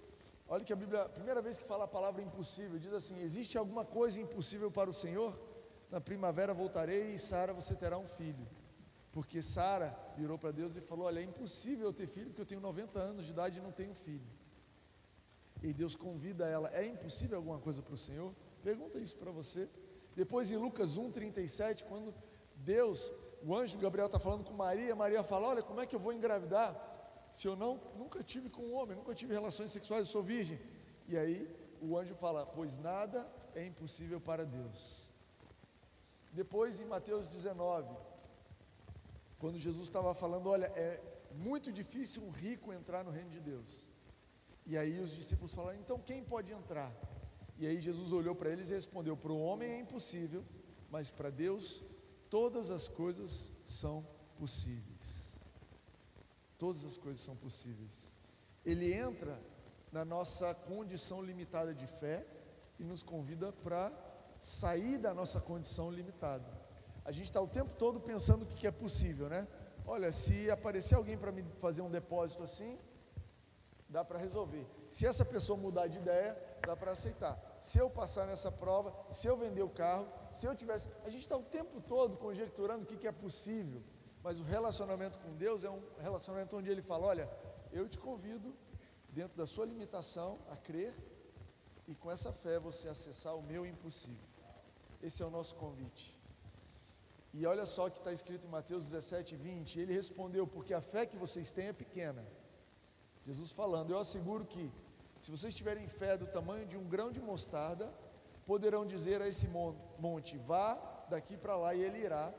Olha 0.48 0.64
que 0.64 0.72
a 0.72 0.76
Bíblia, 0.76 1.02
a 1.02 1.08
primeira 1.08 1.42
vez 1.42 1.58
que 1.58 1.64
fala 1.64 1.84
a 1.84 1.88
palavra 1.88 2.22
impossível, 2.22 2.78
diz 2.78 2.92
assim: 2.92 3.20
Existe 3.20 3.58
alguma 3.58 3.84
coisa 3.84 4.20
impossível 4.20 4.70
para 4.70 4.88
o 4.88 4.94
Senhor? 4.94 5.36
Na 5.90 6.00
primavera 6.00 6.54
voltarei 6.54 7.14
e 7.14 7.18
Sara 7.18 7.52
você 7.52 7.74
terá 7.74 7.98
um 7.98 8.06
filho. 8.06 8.46
Porque 9.10 9.42
Sara 9.42 9.96
virou 10.16 10.38
para 10.38 10.52
Deus 10.52 10.76
e 10.76 10.80
falou: 10.80 11.06
Olha, 11.06 11.20
é 11.20 11.22
impossível 11.22 11.86
eu 11.86 11.92
ter 11.92 12.06
filho, 12.06 12.26
porque 12.26 12.42
eu 12.42 12.46
tenho 12.46 12.60
90 12.60 12.98
anos 12.98 13.24
de 13.24 13.32
idade 13.32 13.58
e 13.58 13.62
não 13.62 13.72
tenho 13.72 13.94
filho. 13.94 14.26
E 15.62 15.72
Deus 15.72 15.96
convida 15.96 16.46
ela: 16.46 16.70
É 16.72 16.84
impossível 16.84 17.36
alguma 17.38 17.58
coisa 17.58 17.82
para 17.82 17.94
o 17.94 17.96
Senhor? 17.96 18.32
Pergunta 18.62 18.98
isso 18.98 19.16
para 19.16 19.32
você. 19.32 19.68
Depois 20.14 20.50
em 20.50 20.56
Lucas 20.56 20.96
1,37, 20.96 21.84
quando 21.84 22.14
Deus, 22.54 23.12
o 23.42 23.54
anjo 23.54 23.78
Gabriel 23.78 24.06
está 24.06 24.18
falando 24.18 24.44
com 24.44 24.54
Maria, 24.54 24.94
Maria 24.94 25.24
fala: 25.24 25.48
Olha, 25.48 25.62
como 25.62 25.80
é 25.80 25.86
que 25.86 25.96
eu 25.96 26.00
vou 26.00 26.12
engravidar? 26.12 26.95
Se 27.38 27.46
eu 27.46 27.54
não, 27.54 27.78
nunca 28.00 28.24
tive 28.24 28.48
com 28.48 28.62
um 28.62 28.74
homem, 28.74 28.96
nunca 28.96 29.14
tive 29.14 29.34
relações 29.34 29.70
sexuais, 29.70 30.06
eu 30.06 30.12
sou 30.12 30.22
virgem. 30.22 30.58
E 31.06 31.18
aí 31.18 31.36
o 31.82 31.94
anjo 31.98 32.14
fala: 32.14 32.46
Pois 32.46 32.78
nada 32.78 33.30
é 33.54 33.62
impossível 33.66 34.18
para 34.18 34.46
Deus. 34.46 34.78
Depois 36.32 36.80
em 36.80 36.86
Mateus 36.86 37.28
19, 37.28 37.94
quando 39.38 39.58
Jesus 39.58 39.84
estava 39.86 40.14
falando: 40.14 40.46
Olha, 40.48 40.64
é 40.86 40.98
muito 41.48 41.70
difícil 41.70 42.22
um 42.22 42.30
rico 42.30 42.72
entrar 42.72 43.04
no 43.04 43.10
reino 43.10 43.28
de 43.28 43.40
Deus. 43.50 43.84
E 44.64 44.78
aí 44.78 44.98
os 44.98 45.14
discípulos 45.14 45.52
falaram: 45.52 45.78
Então 45.78 45.98
quem 46.00 46.24
pode 46.24 46.50
entrar? 46.54 46.90
E 47.58 47.66
aí 47.66 47.78
Jesus 47.82 48.12
olhou 48.12 48.34
para 48.34 48.48
eles 48.48 48.70
e 48.70 48.74
respondeu: 48.80 49.14
Para 49.14 49.32
o 49.32 49.42
homem 49.42 49.72
é 49.72 49.78
impossível, 49.78 50.42
mas 50.90 51.10
para 51.10 51.28
Deus 51.28 51.84
todas 52.30 52.70
as 52.70 52.88
coisas 52.88 53.50
são 53.62 54.06
possíveis. 54.38 54.95
Todas 56.58 56.84
as 56.84 56.96
coisas 56.96 57.20
são 57.20 57.36
possíveis. 57.36 58.12
Ele 58.64 58.92
entra 58.92 59.40
na 59.92 60.04
nossa 60.04 60.54
condição 60.54 61.22
limitada 61.22 61.74
de 61.74 61.86
fé 61.86 62.26
e 62.78 62.84
nos 62.84 63.02
convida 63.02 63.52
para 63.52 63.92
sair 64.38 64.98
da 64.98 65.14
nossa 65.14 65.40
condição 65.40 65.90
limitada. 65.90 66.50
A 67.04 67.12
gente 67.12 67.26
está 67.26 67.40
o 67.40 67.48
tempo 67.48 67.72
todo 67.74 68.00
pensando 68.00 68.42
o 68.42 68.46
que 68.46 68.66
é 68.66 68.70
possível, 68.70 69.28
né? 69.28 69.46
Olha, 69.86 70.10
se 70.10 70.50
aparecer 70.50 70.96
alguém 70.96 71.16
para 71.16 71.30
me 71.30 71.44
fazer 71.60 71.80
um 71.80 71.90
depósito 71.90 72.42
assim, 72.42 72.78
dá 73.88 74.04
para 74.04 74.18
resolver. 74.18 74.66
Se 74.90 75.06
essa 75.06 75.24
pessoa 75.24 75.56
mudar 75.56 75.86
de 75.86 75.98
ideia, 75.98 76.36
dá 76.66 76.76
para 76.76 76.92
aceitar. 76.92 77.40
Se 77.60 77.78
eu 77.78 77.88
passar 77.88 78.26
nessa 78.26 78.50
prova, 78.50 78.92
se 79.10 79.26
eu 79.26 79.36
vender 79.36 79.62
o 79.62 79.68
carro, 79.68 80.08
se 80.32 80.46
eu 80.46 80.54
tivesse. 80.54 80.88
A 81.04 81.10
gente 81.10 81.22
está 81.22 81.36
o 81.36 81.42
tempo 81.42 81.80
todo 81.80 82.16
conjecturando 82.16 82.82
o 82.82 82.86
que, 82.86 83.06
é 83.06 83.12
possível, 83.12 83.82
mas 84.26 84.40
o 84.40 84.42
relacionamento 84.42 85.16
com 85.20 85.32
Deus 85.36 85.62
é 85.62 85.70
um 85.70 85.80
relacionamento 86.06 86.56
onde 86.56 86.68
Ele 86.68 86.82
fala: 86.82 87.06
olha, 87.06 87.26
eu 87.70 87.88
te 87.88 87.96
convido, 87.96 88.48
dentro 89.18 89.36
da 89.40 89.46
sua 89.46 89.64
limitação, 89.64 90.30
a 90.50 90.56
crer 90.56 90.92
e 91.86 91.94
com 91.94 92.10
essa 92.10 92.32
fé 92.32 92.58
você 92.58 92.88
acessar 92.88 93.36
o 93.36 93.42
meu 93.50 93.64
impossível. 93.64 94.28
Esse 95.00 95.22
é 95.22 95.26
o 95.26 95.30
nosso 95.30 95.54
convite. 95.54 96.04
E 97.32 97.46
olha 97.46 97.64
só 97.66 97.86
o 97.86 97.90
que 97.90 97.98
está 97.98 98.12
escrito 98.12 98.48
em 98.48 98.50
Mateus 98.50 98.82
17, 98.86 99.36
20. 99.36 99.78
Ele 99.78 99.92
respondeu: 99.92 100.44
Porque 100.44 100.74
a 100.74 100.80
fé 100.80 101.06
que 101.06 101.16
vocês 101.16 101.52
têm 101.52 101.68
é 101.68 101.72
pequena. 101.72 102.26
Jesus 103.24 103.52
falando: 103.52 103.92
Eu 103.92 104.00
asseguro 104.00 104.44
que, 104.44 104.68
se 105.20 105.30
vocês 105.30 105.54
tiverem 105.54 105.86
fé 105.86 106.16
do 106.16 106.26
tamanho 106.26 106.66
de 106.66 106.76
um 106.76 106.88
grão 106.94 107.12
de 107.12 107.20
mostarda, 107.20 107.94
poderão 108.44 108.84
dizer 108.84 109.22
a 109.22 109.28
esse 109.28 109.46
monte: 110.06 110.36
Vá 110.36 110.74
daqui 111.08 111.36
para 111.36 111.54
lá 111.54 111.76
e 111.76 111.84
ele 111.84 111.98
irá. 111.98 112.34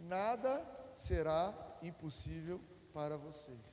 Nada 0.00 0.77
será 0.98 1.42
impossível 1.80 2.60
para 2.92 3.16
vocês. 3.16 3.72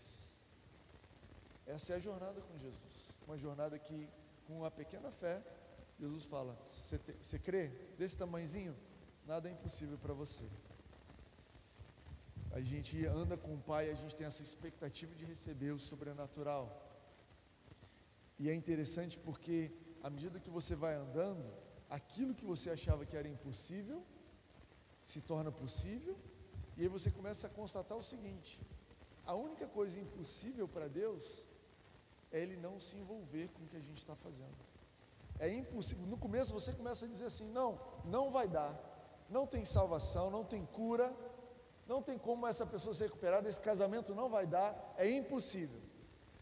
Essa 1.66 1.94
é 1.94 1.96
a 1.96 2.00
jornada 2.00 2.40
com 2.42 2.58
Jesus. 2.58 2.96
Uma 3.28 3.38
jornada 3.38 3.80
que, 3.80 4.08
com 4.46 4.60
uma 4.60 4.70
pequena 4.70 5.10
fé, 5.12 5.42
Jesus 6.00 6.24
fala: 6.26 6.56
Você 6.66 7.40
crê? 7.40 7.70
Desse 7.98 8.18
tamanhozinho? 8.18 8.76
Nada 9.26 9.50
é 9.50 9.52
impossível 9.52 9.98
para 9.98 10.14
você. 10.14 10.46
A 12.52 12.62
gente 12.62 13.06
anda 13.06 13.36
com 13.36 13.56
o 13.56 13.62
Pai, 13.72 13.90
a 13.90 13.96
gente 13.96 14.16
tem 14.16 14.28
essa 14.28 14.44
expectativa 14.44 15.14
de 15.16 15.26
receber 15.26 15.72
o 15.72 15.80
sobrenatural. 15.80 16.64
E 18.38 18.50
é 18.50 18.54
interessante 18.54 19.18
porque, 19.18 19.72
à 20.04 20.10
medida 20.10 20.40
que 20.40 20.50
você 20.50 20.76
vai 20.76 20.94
andando, 20.94 21.44
aquilo 21.90 22.36
que 22.36 22.46
você 22.46 22.70
achava 22.70 23.06
que 23.06 23.18
era 23.18 23.28
impossível 23.28 24.06
se 25.02 25.22
torna 25.22 25.52
possível, 25.52 26.16
e 26.78 26.84
aí 26.84 26.88
você 26.88 27.10
começa 27.10 27.48
a 27.48 27.50
constatar 27.50 27.98
o 27.98 28.04
seguinte: 28.04 28.60
a 29.26 29.34
única 29.34 29.68
coisa 29.68 30.00
impossível 30.00 30.68
para 30.68 30.88
Deus 30.88 31.44
é 32.32 32.40
Ele 32.40 32.58
não 32.58 32.80
se 32.80 32.98
envolver 32.98 33.50
com 33.50 33.64
o 33.64 33.68
que 33.68 33.78
a 33.78 33.82
gente 33.82 33.98
está 33.98 34.16
fazendo. 34.16 34.56
É 35.40 35.50
impossível. 35.50 36.06
No 36.06 36.18
começo 36.18 36.54
você 36.54 36.72
começa 36.74 37.06
a 37.06 37.08
dizer 37.08 37.26
assim: 37.26 37.48
não, 37.52 37.80
não 38.04 38.30
vai 38.30 38.48
dar, 38.48 38.74
não 39.30 39.48
tem 39.48 39.64
salvação, 39.66 40.30
não 40.30 40.44
tem 40.44 40.66
cura, 40.66 41.16
não 41.88 42.02
tem 42.02 42.18
como 42.18 42.48
essa 42.48 42.66
pessoa 42.66 42.94
se 42.94 43.04
recuperar, 43.04 43.46
esse 43.46 43.60
casamento 43.60 44.14
não 44.14 44.30
vai 44.30 44.46
dar, 44.46 44.94
é 44.98 45.10
impossível. 45.10 45.82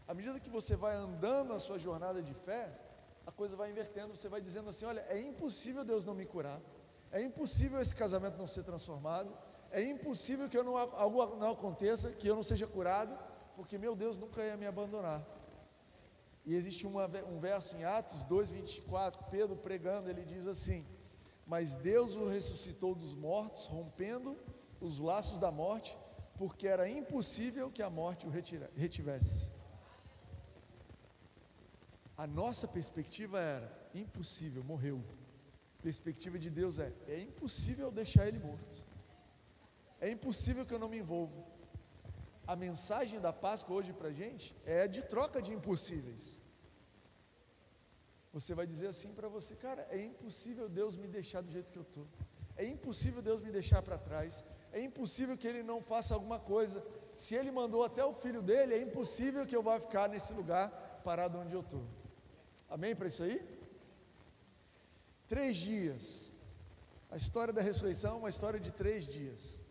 À 0.06 0.14
medida 0.14 0.38
que 0.40 0.50
você 0.50 0.76
vai 0.76 0.94
andando 0.94 1.52
a 1.52 1.60
sua 1.60 1.78
jornada 1.78 2.22
de 2.22 2.34
fé, 2.34 2.70
a 3.26 3.32
coisa 3.32 3.56
vai 3.56 3.70
invertendo, 3.70 4.16
você 4.16 4.28
vai 4.28 4.40
dizendo 4.40 4.68
assim: 4.68 4.84
olha, 4.84 5.04
é 5.08 5.18
impossível 5.18 5.84
Deus 5.84 6.04
não 6.04 6.14
me 6.14 6.26
curar, 6.26 6.60
é 7.10 7.22
impossível 7.22 7.80
esse 7.80 7.94
casamento 7.94 8.36
não 8.36 8.46
ser 8.46 8.64
transformado, 8.64 9.32
é 9.74 9.82
impossível 9.82 10.48
que 10.48 10.56
eu 10.56 10.62
não, 10.62 10.76
algo 10.76 11.34
não 11.34 11.50
aconteça, 11.50 12.12
que 12.12 12.28
eu 12.28 12.36
não 12.36 12.44
seja 12.44 12.64
curado, 12.64 13.18
porque 13.56 13.76
meu 13.76 13.96
Deus 13.96 14.16
nunca 14.16 14.40
ia 14.44 14.56
me 14.56 14.66
abandonar. 14.66 15.20
E 16.46 16.54
existe 16.54 16.86
uma, 16.86 17.06
um 17.32 17.40
verso 17.40 17.76
em 17.76 17.84
Atos 17.84 18.24
2,24, 18.24 19.28
Pedro 19.30 19.56
pregando, 19.56 20.08
ele 20.08 20.24
diz 20.24 20.46
assim: 20.46 20.86
Mas 21.44 21.74
Deus 21.74 22.14
o 22.14 22.28
ressuscitou 22.28 22.94
dos 22.94 23.16
mortos, 23.16 23.66
rompendo 23.66 24.38
os 24.80 25.00
laços 25.00 25.40
da 25.40 25.50
morte, 25.50 25.98
porque 26.38 26.68
era 26.68 26.88
impossível 26.88 27.68
que 27.68 27.82
a 27.82 27.90
morte 27.90 28.28
o 28.28 28.30
retira, 28.30 28.70
retivesse. 28.76 29.50
A 32.16 32.28
nossa 32.28 32.68
perspectiva 32.68 33.40
era 33.40 33.88
impossível, 33.92 34.62
morreu. 34.62 35.02
Perspectiva 35.82 36.38
de 36.38 36.48
Deus 36.48 36.78
é: 36.78 36.92
é 37.08 37.20
impossível 37.20 37.90
deixar 37.90 38.28
ele 38.28 38.38
morto. 38.38 38.93
É 40.04 40.10
impossível 40.16 40.66
que 40.66 40.74
eu 40.76 40.82
não 40.82 40.92
me 40.94 40.98
envolva. 41.02 41.42
A 42.52 42.54
mensagem 42.64 43.18
da 43.26 43.32
Páscoa 43.44 43.76
hoje 43.76 43.92
para 43.98 44.08
a 44.08 44.16
gente 44.22 44.46
é 44.76 44.86
de 44.94 45.00
troca 45.12 45.40
de 45.46 45.50
impossíveis. 45.58 46.24
Você 48.34 48.52
vai 48.58 48.66
dizer 48.72 48.88
assim 48.88 49.12
para 49.18 49.28
você, 49.36 49.52
cara, 49.56 49.86
é 49.96 49.98
impossível 50.10 50.68
Deus 50.68 50.98
me 51.02 51.08
deixar 51.08 51.40
do 51.40 51.50
jeito 51.50 51.72
que 51.72 51.78
eu 51.78 51.86
estou. 51.88 52.06
É 52.54 52.66
impossível 52.66 53.22
Deus 53.22 53.40
me 53.40 53.50
deixar 53.50 53.80
para 53.80 53.96
trás. 53.96 54.44
É 54.72 54.80
impossível 54.88 55.38
que 55.38 55.48
Ele 55.48 55.62
não 55.62 55.80
faça 55.80 56.12
alguma 56.12 56.38
coisa. 56.38 56.84
Se 57.16 57.34
Ele 57.34 57.50
mandou 57.50 57.82
até 57.82 58.04
o 58.04 58.12
filho 58.12 58.42
dele, 58.42 58.74
é 58.74 58.82
impossível 58.82 59.46
que 59.46 59.56
eu 59.56 59.62
vá 59.62 59.80
ficar 59.80 60.06
nesse 60.10 60.34
lugar 60.34 60.68
parado 61.02 61.38
onde 61.38 61.54
eu 61.54 61.62
estou. 61.62 61.86
Amém 62.68 62.94
para 62.94 63.08
isso 63.08 63.22
aí? 63.22 63.42
Três 65.26 65.56
dias. 65.56 66.30
A 67.10 67.16
história 67.16 67.54
da 67.54 67.62
ressurreição 67.62 68.16
é 68.16 68.18
uma 68.18 68.34
história 68.36 68.60
de 68.60 68.70
três 68.70 69.06
dias. 69.06 69.63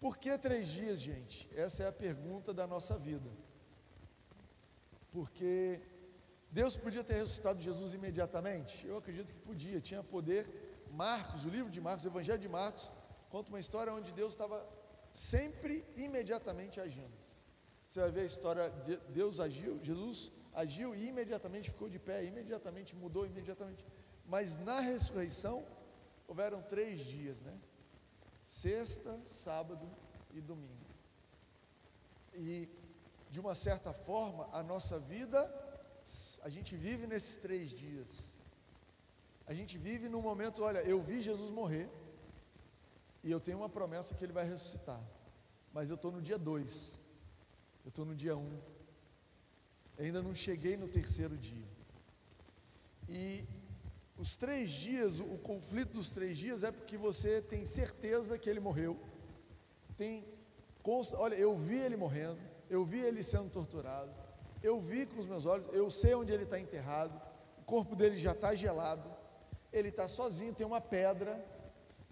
Por 0.00 0.16
que 0.16 0.36
três 0.38 0.68
dias, 0.68 1.00
gente? 1.00 1.48
Essa 1.54 1.84
é 1.84 1.88
a 1.88 1.92
pergunta 1.92 2.54
da 2.54 2.66
nossa 2.66 2.96
vida. 2.96 3.28
Porque 5.10 5.80
Deus 6.50 6.76
podia 6.76 7.02
ter 7.02 7.14
ressuscitado 7.14 7.60
Jesus 7.60 7.94
imediatamente? 7.94 8.86
Eu 8.86 8.96
acredito 8.96 9.32
que 9.32 9.38
podia, 9.38 9.80
tinha 9.80 10.02
poder. 10.02 10.86
Marcos, 10.90 11.44
o 11.44 11.48
livro 11.48 11.70
de 11.70 11.80
Marcos, 11.80 12.04
o 12.04 12.08
Evangelho 12.08 12.38
de 12.38 12.48
Marcos, 12.48 12.90
conta 13.28 13.50
uma 13.50 13.60
história 13.60 13.92
onde 13.92 14.12
Deus 14.12 14.34
estava 14.34 14.64
sempre 15.12 15.84
imediatamente 15.96 16.80
agindo. 16.80 17.18
Você 17.88 18.00
vai 18.00 18.10
ver 18.10 18.20
a 18.20 18.24
história 18.24 18.70
de 18.86 18.96
Deus 19.08 19.40
agiu, 19.40 19.80
Jesus 19.82 20.30
agiu 20.54 20.94
e 20.94 21.08
imediatamente 21.08 21.70
ficou 21.70 21.88
de 21.88 21.98
pé, 21.98 22.24
imediatamente 22.24 22.94
mudou, 22.94 23.26
imediatamente. 23.26 23.84
Mas 24.26 24.56
na 24.58 24.80
ressurreição 24.80 25.64
houveram 26.26 26.62
três 26.62 27.00
dias, 27.00 27.40
né? 27.40 27.58
Sexta, 28.48 29.20
sábado 29.26 29.86
e 30.32 30.40
domingo. 30.40 30.86
E 32.32 32.66
de 33.30 33.38
uma 33.38 33.54
certa 33.54 33.92
forma, 33.92 34.48
a 34.52 34.62
nossa 34.62 34.98
vida, 34.98 35.38
a 36.42 36.48
gente 36.48 36.74
vive 36.74 37.06
nesses 37.06 37.36
três 37.36 37.68
dias. 37.68 38.32
A 39.46 39.52
gente 39.52 39.76
vive 39.76 40.08
num 40.08 40.22
momento, 40.22 40.62
olha, 40.62 40.78
eu 40.78 40.98
vi 41.02 41.20
Jesus 41.20 41.50
morrer, 41.50 41.90
e 43.22 43.30
eu 43.30 43.38
tenho 43.38 43.58
uma 43.58 43.68
promessa 43.68 44.14
que 44.14 44.24
ele 44.24 44.32
vai 44.32 44.46
ressuscitar. 44.48 45.02
Mas 45.70 45.90
eu 45.90 45.96
estou 45.96 46.10
no 46.10 46.22
dia 46.22 46.38
2. 46.38 46.98
Eu 47.84 47.90
estou 47.90 48.06
no 48.06 48.16
dia 48.16 48.34
1. 48.34 48.40
Um. 48.40 48.60
Ainda 49.98 50.22
não 50.22 50.34
cheguei 50.34 50.74
no 50.74 50.88
terceiro 50.88 51.36
dia. 51.36 51.68
E 53.06 53.44
os 54.18 54.36
três 54.36 54.70
dias, 54.70 55.20
o, 55.20 55.38
conflito 55.38 55.92
dos 55.92 56.10
três 56.10 56.36
dias 56.36 56.64
é 56.64 56.72
porque 56.72 56.96
você 56.96 57.40
tem 57.40 57.64
certeza 57.64 58.36
que 58.36 58.50
ele 58.50 58.58
morreu. 58.58 58.98
Tem, 59.96 60.24
consta, 60.82 61.16
olha, 61.16 61.36
eu 61.36 61.56
vi 61.56 61.76
ele 61.76 61.96
morrendo, 61.96 62.40
eu 62.68 62.84
vi 62.84 62.98
ele 62.98 63.22
sendo 63.22 63.48
torturado, 63.48 64.12
eu 64.60 64.80
vi 64.80 65.06
com 65.06 65.20
os 65.20 65.26
meus 65.26 65.46
olhos, 65.46 65.68
eu 65.72 65.88
sei 65.88 66.14
onde 66.14 66.32
ele 66.32 66.42
está 66.42 66.58
enterrado, 66.58 67.20
o 67.58 67.62
corpo 67.62 67.94
dele 67.94 68.18
já 68.18 68.32
está 68.32 68.56
gelado, 68.56 69.08
ele 69.72 69.88
está 69.88 70.08
sozinho, 70.08 70.52
tem 70.52 70.66
uma 70.66 70.80
pedra, 70.80 71.44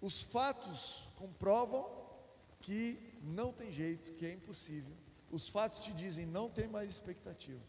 os 0.00 0.22
fatos 0.22 1.08
comprovam 1.16 1.90
que 2.60 3.18
não 3.20 3.52
tem 3.52 3.72
jeito, 3.72 4.12
que 4.12 4.26
é 4.26 4.32
impossível. 4.32 4.94
Os 5.28 5.48
fatos 5.48 5.80
te 5.80 5.92
dizem 5.92 6.24
não 6.24 6.48
tem 6.48 6.68
mais 6.68 6.88
expectativa. 6.88 7.62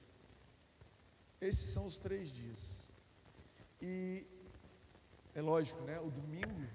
Esses 1.42 1.72
são 1.72 1.86
os 1.86 1.98
três 1.98 2.32
dias. 2.32 2.77
E 3.82 4.26
é 5.36 5.42
lógico, 5.42 5.82
né? 5.84 6.00
O 6.00 6.10
domingo 6.10 6.68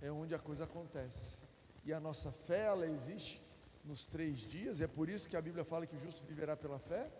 é 0.00 0.10
onde 0.10 0.34
a 0.34 0.38
coisa 0.38 0.64
acontece. 0.64 1.42
E 1.84 1.92
a 1.92 2.00
nossa 2.00 2.30
fé, 2.30 2.66
ela 2.66 2.86
existe 2.86 3.42
nos 3.84 4.06
três 4.06 4.38
dias. 4.38 4.80
É 4.80 4.86
por 4.86 5.08
isso 5.08 5.28
que 5.28 5.36
a 5.36 5.42
Bíblia 5.42 5.64
fala 5.64 5.86
que 5.86 5.96
o 5.96 5.98
justo 5.98 6.24
viverá 6.24 6.56
pela 6.56 6.78
fé. 6.78 7.10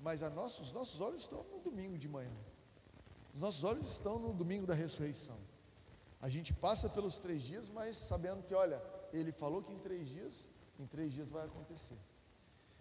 Mas 0.00 0.22
a 0.22 0.30
nossa, 0.30 0.62
os 0.62 0.72
nossos 0.72 1.00
olhos 1.00 1.22
estão 1.22 1.42
no 1.44 1.58
domingo 1.58 1.98
de 1.98 2.08
manhã. 2.08 2.36
Os 3.34 3.40
nossos 3.40 3.64
olhos 3.64 3.88
estão 3.92 4.18
no 4.18 4.32
domingo 4.32 4.66
da 4.66 4.74
ressurreição. 4.74 5.38
A 6.20 6.28
gente 6.28 6.52
passa 6.52 6.88
pelos 6.88 7.18
três 7.18 7.42
dias, 7.42 7.68
mas 7.68 7.96
sabendo 7.96 8.42
que, 8.42 8.54
olha, 8.54 8.82
ele 9.12 9.32
falou 9.32 9.62
que 9.62 9.72
em 9.72 9.78
três 9.78 10.08
dias, 10.08 10.48
em 10.78 10.86
três 10.86 11.12
dias 11.12 11.30
vai 11.30 11.44
acontecer. 11.44 11.98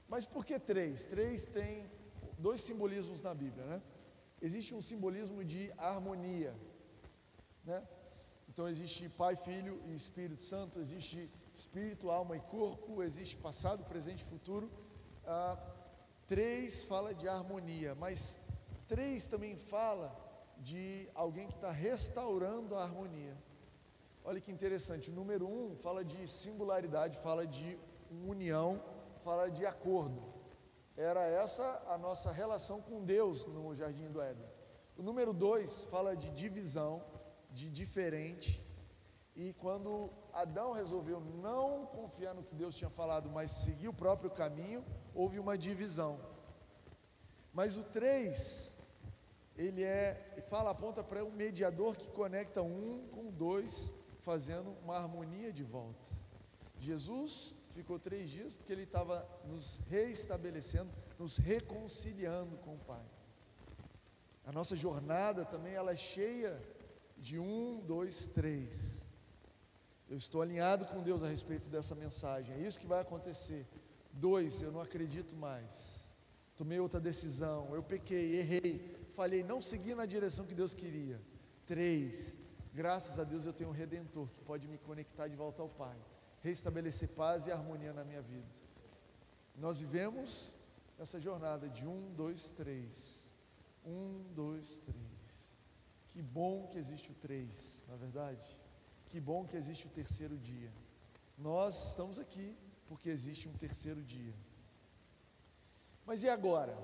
Mas 0.07 0.25
por 0.25 0.45
que 0.45 0.59
três? 0.59 1.05
Três 1.05 1.45
tem 1.45 1.89
dois 2.37 2.61
simbolismos 2.61 3.21
na 3.21 3.33
Bíblia, 3.33 3.65
né? 3.65 3.81
Existe 4.41 4.75
um 4.75 4.81
simbolismo 4.81 5.43
de 5.43 5.71
harmonia, 5.77 6.55
né? 7.63 7.81
Então 8.47 8.67
existe 8.67 9.09
Pai, 9.09 9.35
Filho 9.35 9.81
e 9.85 9.95
Espírito 9.95 10.41
Santo, 10.41 10.79
existe 10.79 11.29
espírito, 11.53 12.09
alma 12.09 12.37
e 12.37 12.39
corpo, 12.39 13.03
existe 13.03 13.35
passado, 13.35 13.83
presente 13.83 14.23
e 14.23 14.25
futuro. 14.25 14.71
Ah, 15.25 15.57
três 16.27 16.83
fala 16.83 17.13
de 17.13 17.27
harmonia, 17.27 17.95
mas 17.95 18.39
três 18.87 19.27
também 19.27 19.55
fala 19.55 20.15
de 20.59 21.09
alguém 21.13 21.47
que 21.47 21.55
está 21.55 21.71
restaurando 21.71 22.75
a 22.75 22.83
harmonia. 22.83 23.35
Olha 24.23 24.41
que 24.41 24.51
interessante, 24.51 25.09
o 25.09 25.13
número 25.13 25.47
um 25.47 25.75
fala 25.75 26.03
de 26.03 26.27
singularidade, 26.27 27.17
fala 27.19 27.45
de 27.45 27.77
união, 28.27 28.83
fala 29.23 29.49
de 29.49 29.65
acordo. 29.65 30.21
Era 30.97 31.23
essa 31.25 31.83
a 31.87 31.97
nossa 31.97 32.31
relação 32.31 32.81
com 32.81 33.05
Deus 33.05 33.45
no 33.45 33.75
Jardim 33.75 34.09
do 34.09 34.19
Éden. 34.19 34.45
O 34.97 35.03
número 35.03 35.31
dois 35.31 35.83
fala 35.85 36.15
de 36.15 36.31
divisão, 36.31 37.03
de 37.51 37.69
diferente. 37.69 38.65
E 39.35 39.53
quando 39.53 40.09
Adão 40.33 40.71
resolveu 40.71 41.19
não 41.19 41.85
confiar 41.85 42.33
no 42.33 42.43
que 42.43 42.55
Deus 42.55 42.75
tinha 42.75 42.89
falado, 42.89 43.29
mas 43.29 43.51
seguir 43.51 43.87
o 43.87 43.93
próprio 43.93 44.31
caminho, 44.31 44.83
houve 45.13 45.37
uma 45.37 45.55
divisão. 45.55 46.19
Mas 47.53 47.77
o 47.77 47.83
três 47.83 48.75
ele 49.57 49.83
é, 49.83 50.43
fala, 50.49 50.69
aponta 50.69 51.03
para 51.03 51.25
um 51.25 51.31
mediador 51.31 51.95
que 51.95 52.07
conecta 52.09 52.61
um 52.61 53.07
com 53.11 53.31
dois, 53.31 53.93
fazendo 54.21 54.75
uma 54.83 54.95
harmonia 54.95 55.51
de 55.51 55.63
volta. 55.63 56.07
Jesus 56.77 57.56
ficou 57.77 57.97
três 57.99 58.29
dias 58.29 58.55
porque 58.55 58.73
ele 58.73 58.83
estava 58.83 59.27
nos 59.45 59.79
reestabelecendo, 59.89 60.91
nos 61.17 61.37
reconciliando 61.37 62.57
com 62.57 62.75
o 62.75 62.79
Pai. 62.79 63.05
A 64.45 64.51
nossa 64.51 64.75
jornada 64.75 65.45
também 65.45 65.73
ela 65.73 65.91
é 65.91 65.95
cheia 65.95 66.61
de 67.17 67.37
um, 67.39 67.79
dois, 67.79 68.27
três. 68.27 69.03
Eu 70.09 70.17
estou 70.17 70.41
alinhado 70.41 70.85
com 70.85 71.01
Deus 71.01 71.21
a 71.23 71.27
respeito 71.27 71.69
dessa 71.69 71.93
mensagem. 71.93 72.55
É 72.55 72.59
isso 72.67 72.79
que 72.79 72.87
vai 72.87 73.01
acontecer. 73.01 73.65
Dois, 74.11 74.61
eu 74.61 74.71
não 74.71 74.81
acredito 74.81 75.35
mais. 75.35 75.71
Tomei 76.55 76.79
outra 76.79 76.99
decisão. 76.99 77.75
Eu 77.75 77.83
pequei, 77.83 78.37
errei 78.39 78.97
falhei, 79.17 79.43
não 79.43 79.59
segui 79.63 79.95
na 79.95 80.05
direção 80.05 80.45
que 80.45 80.53
Deus 80.53 80.75
queria. 80.75 81.19
Três, 81.65 82.37
graças 82.71 83.17
a 83.19 83.23
Deus 83.23 83.47
eu 83.47 83.51
tenho 83.51 83.71
um 83.71 83.73
redentor 83.73 84.27
que 84.29 84.41
pode 84.41 84.67
me 84.67 84.77
conectar 84.77 85.27
de 85.27 85.35
volta 85.35 85.63
ao 85.63 85.69
Pai, 85.69 85.97
restabelecer 86.41 87.09
paz 87.09 87.47
e 87.47 87.51
harmonia 87.51 87.93
na 87.93 88.03
minha 88.03 88.21
vida. 88.21 88.47
Nós 89.55 89.79
vivemos 89.79 90.53
essa 90.99 91.19
jornada 91.19 91.67
de 91.69 91.85
um, 91.85 92.13
dois, 92.13 92.49
três. 92.49 93.29
Um, 93.85 94.23
dois, 94.33 94.79
três. 94.79 95.55
Que 96.09 96.21
bom 96.21 96.67
que 96.67 96.77
existe 96.77 97.11
o 97.11 97.15
três, 97.15 97.83
na 97.87 97.95
é 97.95 97.97
verdade. 97.97 98.59
Que 99.05 99.19
bom 99.19 99.45
que 99.45 99.55
existe 99.55 99.87
o 99.87 99.89
terceiro 99.89 100.37
dia. 100.37 100.71
Nós 101.37 101.89
estamos 101.89 102.17
aqui 102.19 102.55
porque 102.87 103.09
existe 103.09 103.47
um 103.47 103.53
terceiro 103.53 104.01
dia. 104.01 104.33
Mas 106.05 106.23
e 106.23 106.29
agora? 106.29 106.77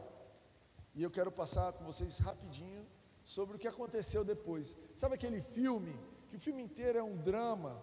E 0.94 1.02
eu 1.02 1.10
quero 1.10 1.32
passar 1.32 1.74
com 1.74 1.84
vocês 1.84 2.20
rapidinho 2.20 2.86
sobre 3.24 3.56
o 3.56 3.60
que 3.60 3.68
aconteceu 3.68 4.24
depois. 4.24 4.78
Sabe 4.96 5.16
aquele 5.16 5.42
filme, 5.42 5.98
que 6.30 6.36
o 6.36 6.40
filme 6.40 6.62
inteiro 6.62 7.00
é 7.00 7.04
um 7.04 7.18
drama, 7.18 7.82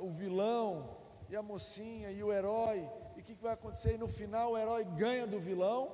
o 0.00 0.10
vilão 0.10 0.96
e 1.28 1.36
a 1.36 1.42
mocinha 1.42 2.10
e 2.10 2.22
o 2.22 2.32
herói, 2.32 2.88
e 3.16 3.20
o 3.20 3.22
que, 3.22 3.34
que 3.34 3.42
vai 3.42 3.52
acontecer? 3.52 3.94
E 3.94 3.98
no 3.98 4.08
final 4.08 4.52
o 4.52 4.58
herói 4.58 4.84
ganha 4.84 5.26
do 5.26 5.40
vilão 5.40 5.90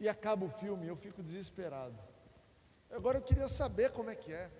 e 0.00 0.08
acaba 0.08 0.44
o 0.44 0.48
filme, 0.48 0.86
eu 0.86 0.96
fico 0.96 1.22
desesperado. 1.22 1.96
Agora 2.90 3.18
eu 3.18 3.22
queria 3.22 3.48
saber 3.48 3.90
como 3.90 4.10
é 4.10 4.14
que 4.14 4.32
é. 4.32 4.50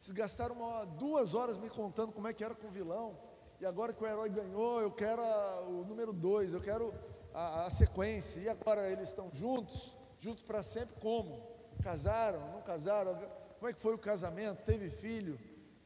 Vocês 0.00 0.16
gastaram 0.16 0.54
uma, 0.54 0.84
duas 0.84 1.34
horas 1.34 1.58
me 1.58 1.68
contando 1.68 2.12
como 2.12 2.28
é 2.28 2.32
que 2.32 2.44
era 2.44 2.54
com 2.54 2.68
o 2.68 2.70
vilão, 2.70 3.18
e 3.60 3.66
agora 3.66 3.92
que 3.92 4.02
o 4.02 4.06
herói 4.06 4.28
ganhou, 4.28 4.80
eu 4.80 4.90
quero 4.90 5.22
a, 5.22 5.60
o 5.62 5.84
número 5.84 6.12
dois, 6.12 6.52
eu 6.52 6.60
quero 6.60 6.92
a, 7.32 7.66
a 7.66 7.70
sequência, 7.70 8.40
e 8.40 8.48
agora 8.48 8.90
eles 8.90 9.08
estão 9.08 9.30
juntos 9.32 9.96
juntos 10.20 10.42
para 10.42 10.62
sempre 10.62 10.96
como? 11.00 11.40
Casaram, 11.82 12.40
não 12.52 12.62
casaram? 12.62 13.14
Como 13.58 13.70
é 13.70 13.72
que 13.72 13.80
foi 13.80 13.94
o 13.94 13.98
casamento? 13.98 14.62
Teve 14.64 14.90
filho? 14.90 15.38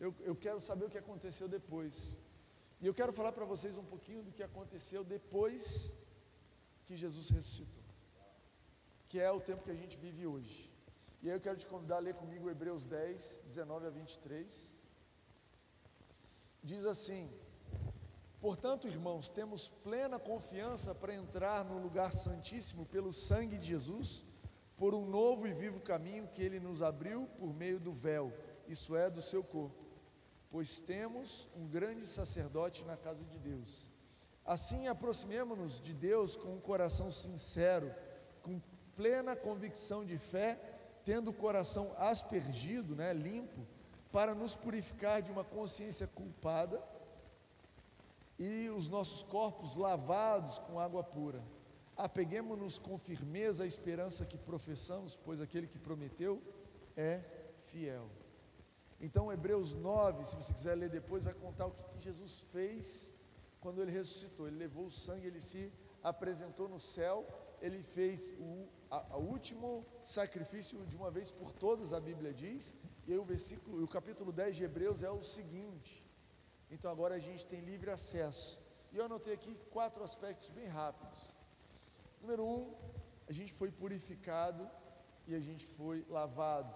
Eu, 0.05 0.11
eu 0.21 0.35
quero 0.45 0.61
saber 0.69 0.87
o 0.87 0.93
que 0.95 1.03
aconteceu 1.05 1.47
depois. 1.47 1.95
E 2.81 2.87
eu 2.87 2.95
quero 2.99 3.13
falar 3.13 3.33
para 3.39 3.45
vocês 3.45 3.77
um 3.77 3.85
pouquinho 3.85 4.23
do 4.27 4.33
que 4.33 4.43
aconteceu 4.43 5.05
depois 5.05 5.95
que 6.87 6.97
Jesus 6.97 7.29
ressuscitou, 7.29 7.85
que 9.09 9.21
é 9.21 9.31
o 9.31 9.43
tempo 9.49 9.63
que 9.63 9.71
a 9.71 9.81
gente 9.83 9.97
vive 9.99 10.27
hoje. 10.27 10.73
E 11.23 11.29
aí 11.29 11.37
eu 11.37 11.41
quero 11.41 11.59
te 11.59 11.67
convidar 11.67 11.97
a 11.97 12.07
ler 12.07 12.15
comigo 12.15 12.49
Hebreus 12.49 12.87
10, 12.87 13.43
19 13.45 13.87
a 13.89 13.91
23. 13.91 14.75
Diz 16.65 16.87
assim: 16.87 17.31
Portanto, 18.41 18.89
irmãos, 18.89 19.29
temos 19.29 19.69
plena 19.85 20.19
confiança 20.19 20.95
para 20.95 21.15
entrar 21.15 21.63
no 21.63 21.77
lugar 21.77 22.11
santíssimo 22.11 22.87
pelo 22.87 23.13
sangue 23.13 23.59
de 23.59 23.67
Jesus, 23.67 24.25
por 24.79 24.95
um 24.95 25.05
novo 25.05 25.47
e 25.47 25.53
vivo 25.53 25.79
caminho 25.79 26.27
que 26.27 26.43
ele 26.43 26.59
nos 26.59 26.83
abriu 26.83 27.27
por 27.39 27.53
meio 27.53 27.79
do 27.79 27.93
véu, 27.93 28.33
isso 28.67 28.97
é, 28.97 29.11
do 29.11 29.21
seu 29.21 29.45
corpo. 29.45 29.80
Pois 30.51 30.81
temos 30.81 31.49
um 31.57 31.67
grande 31.67 32.07
sacerdote 32.07 32.85
na 32.85 32.97
casa 32.97 33.25
de 33.25 33.39
Deus. 33.39 33.91
Assim, 34.45 34.89
aproximemo-nos 34.89 35.81
de 35.81 35.95
Deus 35.95 36.35
com 36.35 36.55
um 36.55 36.61
coração 36.61 37.13
sincero, 37.13 37.95
com 38.43 38.61
plena 38.97 39.37
convicção 39.37 40.05
de 40.05 40.19
fé, 40.19 40.59
tendo 41.05 41.31
o 41.31 41.35
coração 41.35 41.95
aspergido, 41.97 42.97
né, 42.97 43.13
limpo, 43.13 43.67
para 44.11 44.35
nos 44.35 44.55
purificar 44.55 45.23
de 45.23 45.31
uma 45.31 45.45
consciência 45.45 46.07
culpada 46.07 46.83
e 48.39 48.69
os 48.71 48.89
nossos 48.89 49.23
corpos 49.23 49.77
lavados 49.77 50.59
com 50.59 50.81
água 50.81 51.05
pura. 51.05 51.43
Apeguemos-nos 51.97 52.79
com 52.79 52.99
firmeza 52.99 53.65
à 53.65 53.67
esperança 53.67 54.25
que 54.25 54.39
professamos, 54.39 55.15
pois 55.15 55.41
aquele 55.41 55.69
que 55.69 55.79
prometeu 55.79 56.43
é 56.97 57.21
fiel. 57.67 58.09
Então, 59.01 59.33
Hebreus 59.33 59.75
9, 59.75 60.25
se 60.25 60.37
você 60.37 60.53
quiser 60.53 60.75
ler 60.75 60.91
depois, 60.91 61.25
vai 61.25 61.35
contar 61.35 61.67
o 61.67 61.73
que 61.73 61.99
Jesus 61.99 62.41
fez 62.53 63.15
quando 63.61 63.81
ele 63.83 63.91
ressuscitou. 63.91 64.47
Ele 64.47 64.57
levou 64.57 64.87
o 64.87 64.91
sangue, 64.91 65.27
ele 65.27 65.41
se 65.41 65.73
apresentou 66.03 66.69
no 66.69 66.81
céu, 66.81 67.27
ele 67.61 67.83
fez 67.83 68.33
o 68.39 68.69
a, 68.91 69.15
a 69.15 69.17
último 69.17 69.87
sacrifício 70.03 70.85
de 70.87 70.97
uma 70.97 71.11
vez 71.11 71.31
por 71.31 71.53
todas, 71.53 71.93
a 71.93 72.01
Bíblia 72.01 72.35
diz. 72.35 72.75
E 73.07 73.13
aí 73.13 73.19
o 73.19 73.25
versículo, 73.25 73.83
o 73.83 73.89
capítulo 73.89 74.33
10 74.33 74.57
de 74.57 74.65
Hebreus 74.65 75.03
é 75.03 75.11
o 75.11 75.23
seguinte: 75.23 76.05
então 76.71 76.91
agora 76.91 77.15
a 77.15 77.19
gente 77.19 77.47
tem 77.47 77.61
livre 77.61 77.91
acesso. 77.91 78.59
E 78.93 78.97
eu 78.97 79.05
anotei 79.05 79.35
aqui 79.35 79.57
quatro 79.71 80.03
aspectos 80.03 80.51
bem 80.51 80.67
rápidos. 80.67 81.33
Número 82.21 82.45
um, 82.45 82.75
a 83.29 83.33
gente 83.33 83.53
foi 83.53 83.71
purificado 83.71 84.69
e 85.29 85.35
a 85.35 85.41
gente 85.41 85.65
foi 85.65 86.05
lavado. 86.09 86.75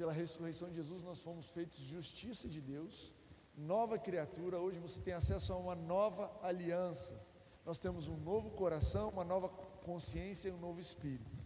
Pela 0.00 0.14
ressurreição 0.14 0.70
de 0.70 0.76
Jesus, 0.76 1.02
nós 1.02 1.20
fomos 1.20 1.50
feitos 1.50 1.78
justiça 1.80 2.48
de 2.48 2.58
Deus, 2.58 3.12
nova 3.54 3.98
criatura. 3.98 4.58
Hoje 4.58 4.78
você 4.78 4.98
tem 4.98 5.12
acesso 5.12 5.52
a 5.52 5.58
uma 5.58 5.74
nova 5.74 6.32
aliança. 6.42 7.20
Nós 7.66 7.78
temos 7.78 8.08
um 8.08 8.16
novo 8.16 8.48
coração, 8.52 9.10
uma 9.10 9.24
nova 9.24 9.50
consciência 9.90 10.48
e 10.48 10.52
um 10.52 10.58
novo 10.58 10.80
espírito. 10.80 11.36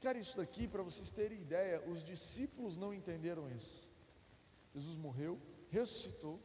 Quero 0.00 0.18
isso 0.18 0.36
daqui 0.36 0.68
para 0.68 0.82
vocês 0.82 1.10
terem 1.10 1.40
ideia. 1.40 1.82
Os 1.88 2.04
discípulos 2.04 2.76
não 2.76 2.92
entenderam 2.92 3.50
isso. 3.50 3.88
Jesus 4.74 4.94
morreu, 4.94 5.40
ressuscitou, 5.70 6.38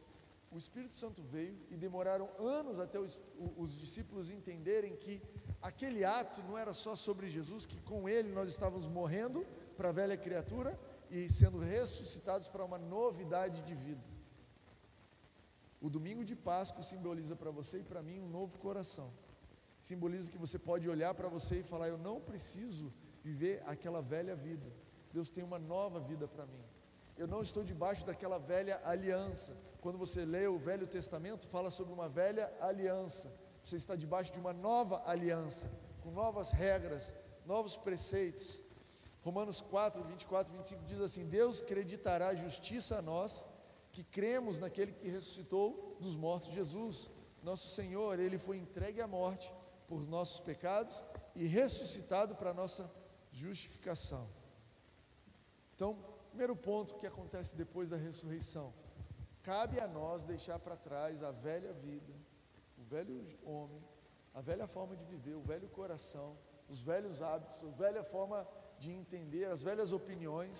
o 0.50 0.56
Espírito 0.56 0.94
Santo 0.94 1.22
veio 1.22 1.56
e 1.70 1.76
demoraram 1.76 2.28
anos 2.38 2.80
até 2.80 2.98
os, 2.98 3.20
os, 3.56 3.78
discípulos 3.78 4.30
entenderem 4.30 4.96
que 4.96 5.22
aquele 5.60 6.06
ato 6.06 6.42
não 6.42 6.56
era 6.56 6.72
só 6.72 6.96
sobre 6.96 7.28
Jesus, 7.28 7.66
que 7.66 7.78
com 7.82 8.08
ele 8.08 8.32
nós 8.32 8.48
estávamos 8.48 8.88
morrendo 8.88 9.46
para 9.80 9.88
a 9.88 9.98
velha 10.00 10.16
criatura 10.24 10.78
e 11.10 11.18
sendo 11.30 11.58
ressuscitados 11.58 12.48
para 12.48 12.62
uma 12.62 12.76
novidade 12.76 13.62
de 13.68 13.74
vida. 13.74 14.06
O 15.80 15.88
domingo 15.88 16.22
de 16.30 16.36
Páscoa 16.36 16.82
simboliza 16.82 17.34
para 17.34 17.50
você 17.50 17.78
e 17.78 17.88
para 17.90 18.02
mim 18.02 18.20
um 18.20 18.28
novo 18.28 18.58
coração. 18.58 19.10
Simboliza 19.80 20.30
que 20.30 20.36
você 20.44 20.58
pode 20.58 20.86
olhar 20.94 21.14
para 21.14 21.28
você 21.36 21.60
e 21.60 21.62
falar: 21.62 21.88
Eu 21.88 21.96
não 21.96 22.20
preciso 22.20 22.92
viver 23.24 23.62
aquela 23.64 24.02
velha 24.02 24.36
vida. 24.36 24.70
Deus 25.14 25.30
tem 25.30 25.42
uma 25.42 25.58
nova 25.58 25.98
vida 25.98 26.28
para 26.28 26.44
mim. 26.44 26.62
Eu 27.16 27.26
não 27.26 27.40
estou 27.40 27.64
debaixo 27.64 28.04
daquela 28.04 28.38
velha 28.38 28.82
aliança. 28.84 29.56
Quando 29.80 29.96
você 29.96 30.26
lê 30.26 30.46
o 30.46 30.58
Velho 30.58 30.86
Testamento, 30.86 31.48
fala 31.48 31.70
sobre 31.70 31.94
uma 31.94 32.08
velha 32.22 32.52
aliança. 32.60 33.32
Você 33.64 33.76
está 33.76 33.96
debaixo 33.96 34.30
de 34.30 34.40
uma 34.44 34.52
nova 34.52 35.02
aliança, 35.06 35.70
com 36.02 36.10
novas 36.10 36.50
regras, 36.50 37.14
novos 37.46 37.78
preceitos. 37.78 38.62
Romanos 39.22 39.60
4, 39.60 40.02
24, 40.02 40.52
25 40.52 40.84
diz 40.84 41.00
assim: 41.00 41.26
Deus 41.26 41.60
acreditará 41.60 42.34
justiça 42.34 42.98
a 42.98 43.02
nós 43.02 43.46
que 43.92 44.02
cremos 44.02 44.58
naquele 44.58 44.92
que 44.92 45.08
ressuscitou 45.08 45.96
dos 46.00 46.16
mortos, 46.16 46.52
Jesus, 46.52 47.10
nosso 47.42 47.68
Senhor. 47.68 48.18
Ele 48.18 48.38
foi 48.38 48.56
entregue 48.56 49.00
à 49.00 49.06
morte 49.06 49.52
por 49.86 50.06
nossos 50.06 50.40
pecados 50.40 51.02
e 51.34 51.46
ressuscitado 51.46 52.34
para 52.34 52.54
nossa 52.54 52.90
justificação. 53.32 54.28
Então, 55.74 55.98
primeiro 56.28 56.54
ponto 56.54 56.94
que 56.94 57.06
acontece 57.06 57.56
depois 57.56 57.90
da 57.90 57.96
ressurreição. 57.96 58.72
Cabe 59.42 59.80
a 59.80 59.88
nós 59.88 60.22
deixar 60.22 60.58
para 60.58 60.76
trás 60.76 61.22
a 61.22 61.30
velha 61.30 61.72
vida, 61.72 62.12
o 62.78 62.82
velho 62.82 63.38
homem, 63.42 63.82
a 64.34 64.40
velha 64.40 64.66
forma 64.66 64.96
de 64.96 65.04
viver, 65.04 65.34
o 65.34 65.42
velho 65.42 65.68
coração, 65.68 66.36
os 66.68 66.82
velhos 66.82 67.20
hábitos, 67.20 67.64
a 67.64 67.70
velha 67.70 68.04
forma 68.04 68.46
de 68.80 68.90
entender, 69.00 69.44
as 69.54 69.62
velhas 69.68 69.92
opiniões. 69.92 70.58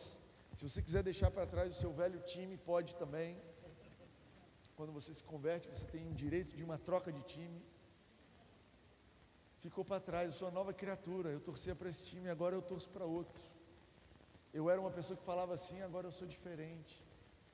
Se 0.57 0.63
você 0.69 0.81
quiser 0.87 1.03
deixar 1.03 1.31
para 1.31 1.47
trás 1.47 1.71
o 1.71 1.81
seu 1.83 1.93
velho 2.01 2.21
time, 2.33 2.57
pode 2.57 2.95
também. 3.03 3.31
Quando 4.77 4.93
você 4.93 5.13
se 5.19 5.25
converte, 5.33 5.69
você 5.69 5.87
tem 5.87 6.07
o 6.11 6.15
direito 6.15 6.53
de 6.59 6.63
uma 6.69 6.79
troca 6.79 7.11
de 7.19 7.23
time. 7.35 7.61
Ficou 9.65 9.85
para 9.85 10.01
trás, 10.01 10.27
eu 10.27 10.33
sou 10.39 10.49
uma 10.49 10.55
nova 10.55 10.73
criatura. 10.73 11.31
Eu 11.31 11.41
torcia 11.41 11.75
para 11.75 11.89
esse 11.89 12.03
time, 12.03 12.29
agora 12.29 12.55
eu 12.55 12.63
torço 12.63 12.91
para 12.91 13.05
outro. 13.05 13.43
Eu 14.53 14.69
era 14.69 14.81
uma 14.81 14.91
pessoa 14.91 15.17
que 15.17 15.25
falava 15.25 15.55
assim, 15.55 15.81
agora 15.83 16.07
eu 16.07 16.13
sou 16.13 16.27
diferente. 16.27 16.95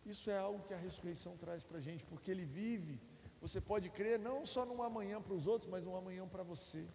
Isso 0.04 0.30
é 0.30 0.38
algo 0.38 0.64
que 0.66 0.74
a 0.74 0.76
ressurreição 0.76 1.36
traz 1.36 1.62
para 1.64 1.78
a 1.78 1.80
gente, 1.80 2.04
porque 2.04 2.30
ele 2.30 2.44
vive. 2.44 3.00
Você 3.40 3.60
pode 3.60 3.90
crer 3.90 4.18
não 4.18 4.46
só 4.46 4.64
num 4.64 4.82
amanhã 4.82 5.20
para 5.20 5.34
os 5.34 5.46
outros, 5.46 5.70
mas 5.70 5.84
num 5.84 5.96
amanhã 5.96 6.26
para 6.26 6.42
você. 6.42 6.86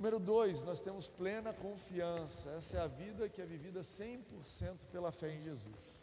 Número 0.00 0.18
dois, 0.18 0.62
nós 0.62 0.80
temos 0.80 1.06
plena 1.08 1.52
confiança. 1.52 2.50
Essa 2.58 2.78
é 2.78 2.80
a 2.80 2.86
vida 2.86 3.28
que 3.28 3.40
é 3.40 3.46
vivida 3.54 3.80
100% 3.82 4.86
pela 4.90 5.12
fé 5.12 5.28
em 5.34 5.42
Jesus 5.42 6.00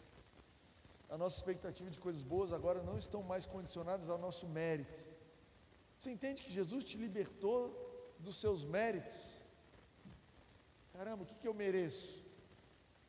a 1.10 1.18
nossa 1.18 1.38
expectativa 1.38 1.90
de 1.90 2.00
coisas 2.00 2.22
boas 2.22 2.52
agora 2.52 2.82
não 2.84 2.98
estão 2.98 3.24
mais 3.24 3.46
condicionadas 3.46 4.10
ao 4.10 4.18
nosso 4.18 4.46
mérito. 4.48 5.06
Você 5.98 6.12
entende 6.12 6.44
que 6.44 6.52
Jesus 6.52 6.84
te 6.84 6.98
libertou 6.98 8.16
dos 8.20 8.36
seus 8.38 8.66
méritos? 8.66 9.16
Caramba, 10.94 11.24
o 11.24 11.26
que, 11.26 11.36
que 11.36 11.48
eu 11.48 11.54
mereço? 11.54 12.26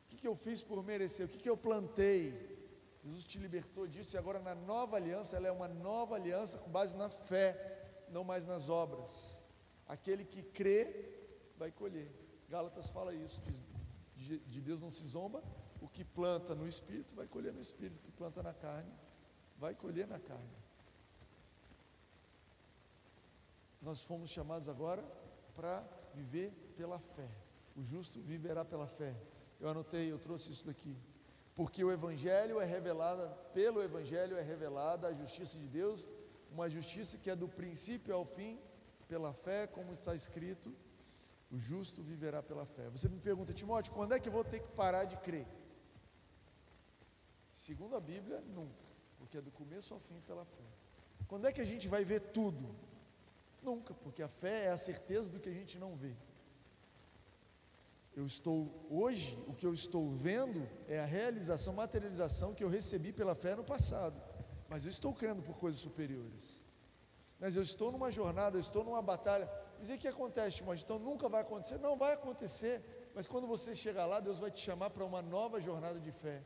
O 0.05 0.09
que, 0.09 0.17
que 0.17 0.27
eu 0.27 0.35
fiz 0.35 0.61
por 0.61 0.83
merecer? 0.83 1.25
O 1.25 1.29
que, 1.29 1.39
que 1.39 1.49
eu 1.49 1.57
plantei? 1.57 2.57
Jesus 3.03 3.25
te 3.25 3.37
libertou 3.37 3.87
disso 3.87 4.15
e 4.15 4.17
agora 4.17 4.39
na 4.39 4.55
nova 4.55 4.95
aliança, 4.95 5.35
ela 5.35 5.47
é 5.47 5.51
uma 5.51 5.67
nova 5.67 6.15
aliança 6.15 6.57
com 6.57 6.69
base 6.69 6.97
na 6.97 7.09
fé, 7.09 8.05
não 8.09 8.23
mais 8.23 8.45
nas 8.45 8.69
obras. 8.69 9.38
Aquele 9.89 10.23
que 10.23 10.43
crê 10.43 10.79
vai 11.57 11.71
colher. 11.71 12.09
Gálatas 12.47 12.89
fala 12.89 13.13
isso, 13.13 13.41
de, 14.15 14.39
de 14.39 14.61
Deus 14.61 14.79
não 14.79 14.91
se 14.91 15.05
zomba, 15.05 15.43
o 15.81 15.87
que 15.87 16.05
planta 16.05 16.53
no 16.53 16.67
espírito 16.67 17.15
vai 17.15 17.27
colher 17.27 17.51
no 17.51 17.59
espírito, 17.59 17.99
o 17.99 18.03
que 18.03 18.11
planta 18.11 18.43
na 18.43 18.53
carne 18.53 18.91
vai 19.57 19.73
colher 19.73 20.07
na 20.07 20.19
carne. 20.19 20.57
Nós 23.81 24.03
fomos 24.03 24.29
chamados 24.29 24.69
agora 24.69 25.03
para 25.55 25.83
viver 26.13 26.51
pela 26.77 26.99
fé. 26.99 27.29
O 27.75 27.83
justo 27.83 28.19
viverá 28.19 28.63
pela 28.63 28.87
fé. 28.87 29.15
Eu 29.59 29.69
anotei, 29.69 30.11
eu 30.11 30.19
trouxe 30.19 30.51
isso 30.51 30.65
daqui. 30.65 30.95
Porque 31.55 31.83
o 31.83 31.91
evangelho 31.91 32.61
é 32.61 32.65
revelada, 32.65 33.29
pelo 33.53 33.81
evangelho 33.81 34.37
é 34.37 34.41
revelada 34.41 35.07
a 35.07 35.13
justiça 35.13 35.57
de 35.57 35.67
Deus, 35.67 36.07
uma 36.51 36.69
justiça 36.69 37.17
que 37.17 37.29
é 37.29 37.35
do 37.35 37.47
princípio 37.47 38.13
ao 38.13 38.25
fim, 38.25 38.59
pela 39.09 39.33
fé, 39.33 39.67
como 39.67 39.93
está 39.93 40.13
escrito, 40.15 40.73
o 41.51 41.57
justo 41.57 42.01
viverá 42.03 42.41
pela 42.43 42.65
fé. 42.65 42.87
Você 42.91 43.09
me 43.09 43.19
pergunta, 43.19 43.53
Timóteo, 43.53 43.91
quando 43.91 44.13
é 44.13 44.19
que 44.19 44.29
eu 44.29 44.33
vou 44.33 44.43
ter 44.43 44.59
que 44.61 44.71
parar 44.81 45.05
de 45.05 45.17
crer? 45.17 45.47
Segundo 47.51 47.95
a 47.95 47.99
Bíblia, 47.99 48.39
nunca, 48.41 48.85
porque 49.17 49.39
é 49.39 49.41
do 49.41 49.51
começo 49.51 49.93
ao 49.93 49.99
fim 49.99 50.21
pela 50.21 50.45
fé. 50.45 50.69
Quando 51.27 51.47
é 51.47 51.51
que 51.51 51.59
a 51.59 51.65
gente 51.65 51.87
vai 51.87 52.05
ver 52.05 52.19
tudo? 52.19 52.75
Nunca, 53.63 53.93
porque 53.95 54.21
a 54.21 54.27
fé 54.27 54.65
é 54.65 54.71
a 54.71 54.77
certeza 54.77 55.29
do 55.29 55.39
que 55.39 55.49
a 55.49 55.53
gente 55.53 55.77
não 55.77 55.95
vê. 55.95 56.15
Eu 58.15 58.25
estou 58.25 58.85
hoje, 58.89 59.37
o 59.47 59.53
que 59.53 59.65
eu 59.65 59.73
estou 59.73 60.11
vendo 60.15 60.67
é 60.87 60.99
a 60.99 61.05
realização, 61.05 61.73
materialização 61.73 62.53
que 62.53 62.63
eu 62.63 62.69
recebi 62.69 63.11
pela 63.11 63.33
fé 63.33 63.55
no 63.55 63.63
passado. 63.63 64.21
Mas 64.67 64.85
eu 64.85 64.91
estou 64.91 65.13
crendo 65.13 65.41
por 65.41 65.57
coisas 65.57 65.81
superiores. 65.81 66.58
Mas 67.39 67.55
eu 67.55 67.63
estou 67.63 67.91
numa 67.91 68.11
jornada, 68.11 68.57
eu 68.57 68.59
estou 68.59 68.83
numa 68.83 69.01
batalha. 69.01 69.49
Dizer 69.79 69.97
que 69.97 70.07
acontece, 70.07 70.61
mas 70.63 70.83
então 70.83 70.99
nunca 70.99 71.29
vai 71.29 71.41
acontecer. 71.41 71.77
Não 71.79 71.97
vai 71.97 72.13
acontecer. 72.13 73.11
Mas 73.15 73.25
quando 73.25 73.47
você 73.47 73.75
chegar 73.75 74.05
lá, 74.05 74.19
Deus 74.19 74.37
vai 74.37 74.51
te 74.51 74.59
chamar 74.59 74.89
para 74.89 75.05
uma 75.05 75.21
nova 75.21 75.59
jornada 75.59 75.99
de 75.99 76.11
fé 76.11 76.43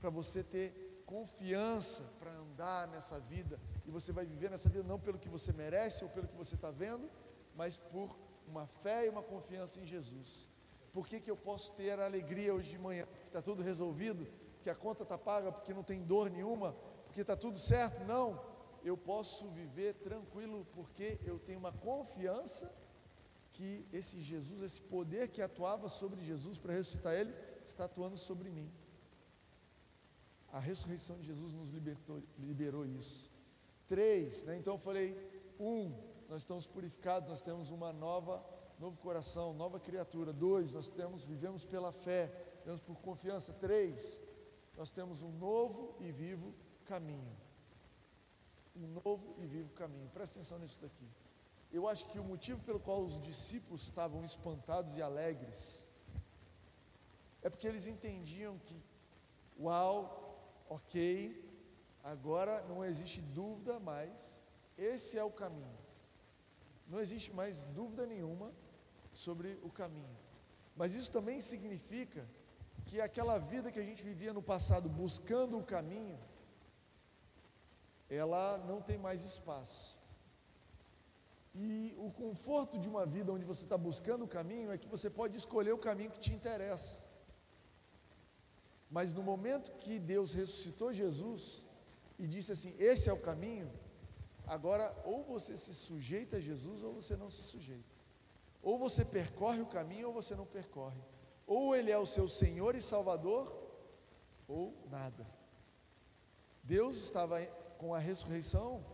para 0.00 0.10
você 0.10 0.42
ter 0.42 1.02
confiança 1.06 2.04
para 2.20 2.30
andar 2.30 2.86
nessa 2.88 3.18
vida 3.18 3.58
e 3.86 3.90
você 3.90 4.12
vai 4.12 4.26
viver 4.26 4.50
nessa 4.50 4.68
vida 4.68 4.84
não 4.84 5.00
pelo 5.00 5.18
que 5.18 5.28
você 5.28 5.52
merece 5.52 6.04
ou 6.04 6.10
pelo 6.10 6.28
que 6.28 6.36
você 6.36 6.54
está 6.54 6.70
vendo, 6.70 7.10
mas 7.56 7.76
por 7.76 8.14
uma 8.46 8.66
fé 8.66 9.06
e 9.06 9.08
uma 9.08 9.22
confiança 9.22 9.80
em 9.80 9.86
Jesus. 9.86 10.46
Por 10.92 11.06
que, 11.06 11.20
que 11.20 11.30
eu 11.30 11.36
posso 11.36 11.72
ter 11.72 11.98
alegria 11.98 12.54
hoje 12.54 12.70
de 12.70 12.78
manhã? 12.78 13.06
Porque 13.06 13.26
está 13.26 13.42
tudo 13.42 13.62
resolvido, 13.62 14.26
que 14.62 14.70
a 14.70 14.74
conta 14.74 15.02
está 15.02 15.16
paga, 15.16 15.50
porque 15.50 15.72
não 15.72 15.82
tem 15.82 16.02
dor 16.02 16.30
nenhuma, 16.30 16.74
porque 17.04 17.22
está 17.22 17.36
tudo 17.36 17.58
certo? 17.58 18.04
Não. 18.04 18.40
Eu 18.84 18.96
posso 18.96 19.48
viver 19.48 19.94
tranquilo 19.94 20.66
porque 20.74 21.18
eu 21.24 21.38
tenho 21.38 21.58
uma 21.58 21.72
confiança 21.72 22.72
que 23.52 23.84
esse 23.92 24.20
Jesus, 24.20 24.62
esse 24.62 24.80
poder 24.80 25.28
que 25.28 25.42
atuava 25.42 25.88
sobre 25.88 26.20
Jesus 26.22 26.58
para 26.58 26.72
ressuscitar 26.72 27.14
ele, 27.14 27.34
está 27.66 27.84
atuando 27.84 28.16
sobre 28.16 28.50
mim. 28.50 28.70
A 30.52 30.60
ressurreição 30.60 31.18
de 31.18 31.26
Jesus 31.26 31.52
nos 31.52 31.70
libertou, 31.70 32.22
liberou 32.38 32.86
isso. 32.86 33.30
Três, 33.86 34.44
né? 34.44 34.56
então 34.56 34.74
eu 34.74 34.78
falei, 34.78 35.16
um, 35.58 35.92
nós 36.28 36.42
estamos 36.42 36.66
purificados, 36.66 37.28
nós 37.28 37.42
temos 37.42 37.70
uma 37.70 37.92
nova, 37.92 38.44
novo 38.78 38.96
coração, 38.98 39.52
nova 39.52 39.80
criatura. 39.80 40.32
Dois, 40.32 40.74
nós 40.74 40.88
temos, 40.88 41.24
vivemos 41.24 41.64
pela 41.64 41.90
fé, 41.90 42.30
vivemos 42.60 42.80
por 42.82 42.96
confiança. 43.00 43.52
Três, 43.54 44.20
nós 44.76 44.90
temos 44.90 45.22
um 45.22 45.32
novo 45.32 45.96
e 46.00 46.12
vivo 46.12 46.54
caminho. 46.84 47.47
Um 48.78 48.86
novo 49.04 49.34
e 49.42 49.46
vivo 49.54 49.70
caminho. 49.82 50.08
Presta 50.16 50.38
atenção 50.38 50.58
nisso 50.58 50.78
daqui. 50.80 51.08
Eu 51.76 51.88
acho 51.92 52.04
que 52.10 52.18
o 52.18 52.24
motivo 52.32 52.60
pelo 52.68 52.80
qual 52.86 53.00
os 53.08 53.16
discípulos 53.28 53.82
estavam 53.82 54.20
espantados 54.24 54.96
e 54.96 55.02
alegres 55.02 55.60
é 57.42 57.48
porque 57.50 57.68
eles 57.70 57.86
entendiam 57.86 58.54
que, 58.66 58.76
uau, 59.66 59.96
ok, 60.68 61.00
agora 62.02 62.54
não 62.70 62.84
existe 62.84 63.20
dúvida 63.20 63.78
mais, 63.78 64.40
esse 64.76 65.18
é 65.18 65.24
o 65.24 65.30
caminho. 65.42 65.78
Não 66.88 67.00
existe 67.00 67.32
mais 67.32 67.64
dúvida 67.78 68.06
nenhuma 68.06 68.52
sobre 69.12 69.58
o 69.62 69.70
caminho. 69.70 70.16
Mas 70.76 70.94
isso 70.94 71.10
também 71.10 71.40
significa 71.40 72.26
que 72.86 73.00
aquela 73.00 73.36
vida 73.38 73.70
que 73.70 73.80
a 73.80 73.88
gente 73.88 74.02
vivia 74.02 74.32
no 74.32 74.42
passado 74.42 74.88
buscando 74.88 75.58
o 75.58 75.64
caminho, 75.64 76.18
ela 78.08 78.58
não 78.58 78.80
tem 78.80 78.98
mais 78.98 79.24
espaço. 79.24 79.98
E 81.54 81.94
o 81.98 82.10
conforto 82.10 82.78
de 82.78 82.88
uma 82.88 83.04
vida 83.04 83.32
onde 83.32 83.44
você 83.44 83.64
está 83.64 83.76
buscando 83.76 84.24
o 84.24 84.28
caminho 84.28 84.70
é 84.70 84.78
que 84.78 84.88
você 84.88 85.10
pode 85.10 85.36
escolher 85.36 85.72
o 85.72 85.78
caminho 85.78 86.10
que 86.10 86.20
te 86.20 86.32
interessa. 86.32 87.04
Mas 88.90 89.12
no 89.12 89.22
momento 89.22 89.72
que 89.72 89.98
Deus 89.98 90.32
ressuscitou 90.32 90.92
Jesus 90.92 91.64
e 92.18 92.26
disse 92.26 92.52
assim: 92.52 92.74
Esse 92.78 93.10
é 93.10 93.12
o 93.12 93.20
caminho, 93.20 93.70
agora 94.46 94.94
ou 95.04 95.22
você 95.22 95.56
se 95.56 95.74
sujeita 95.74 96.36
a 96.36 96.40
Jesus 96.40 96.82
ou 96.82 96.94
você 96.94 97.16
não 97.16 97.30
se 97.30 97.42
sujeita. 97.42 97.96
Ou 98.62 98.78
você 98.78 99.04
percorre 99.04 99.60
o 99.60 99.66
caminho 99.66 100.08
ou 100.08 100.14
você 100.14 100.34
não 100.34 100.46
percorre. 100.46 101.00
Ou 101.46 101.74
Ele 101.74 101.90
é 101.90 101.98
o 101.98 102.06
seu 102.06 102.28
Senhor 102.28 102.74
e 102.74 102.80
Salvador, 102.80 103.52
ou 104.46 104.74
nada. 104.90 105.26
Deus 106.62 106.96
estava 106.96 107.40
com 107.78 107.94
a 107.94 107.98
ressurreição, 107.98 108.84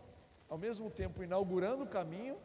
ao 0.49 0.59
mesmo 0.59 0.91
tempo 0.91 1.25
inaugurando 1.25 1.85
o 1.85 1.89
caminho 1.99 2.37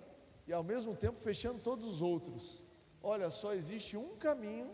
e 0.47 0.53
ao 0.53 0.63
mesmo 0.63 0.95
tempo 0.95 1.19
fechando 1.19 1.59
todos 1.59 1.85
os 1.85 2.01
outros. 2.01 2.65
Olha, 3.03 3.29
só 3.29 3.53
existe 3.53 3.95
um 3.95 4.15
caminho 4.17 4.69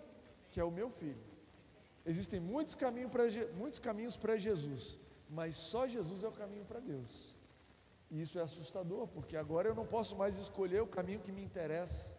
que 0.51 0.59
é 0.59 0.63
o 0.63 0.71
meu 0.71 0.89
filho. 0.89 1.25
Existem 2.05 2.39
muitos 2.39 2.75
caminhos 2.75 3.11
para 3.11 3.23
muitos 3.61 3.79
caminhos 3.79 4.15
para 4.15 4.37
Jesus, 4.37 4.99
mas 5.29 5.55
só 5.55 5.87
Jesus 5.87 6.23
é 6.23 6.27
o 6.27 6.31
caminho 6.31 6.63
para 6.63 6.79
Deus. 6.79 7.35
E 8.11 8.21
isso 8.21 8.37
é 8.37 8.43
assustador, 8.43 9.07
porque 9.07 9.35
agora 9.35 9.67
eu 9.67 9.75
não 9.75 9.85
posso 9.85 10.15
mais 10.15 10.37
escolher 10.37 10.81
o 10.81 10.87
caminho 10.87 11.19
que 11.19 11.31
me 11.31 11.43
interessa. 11.43 12.13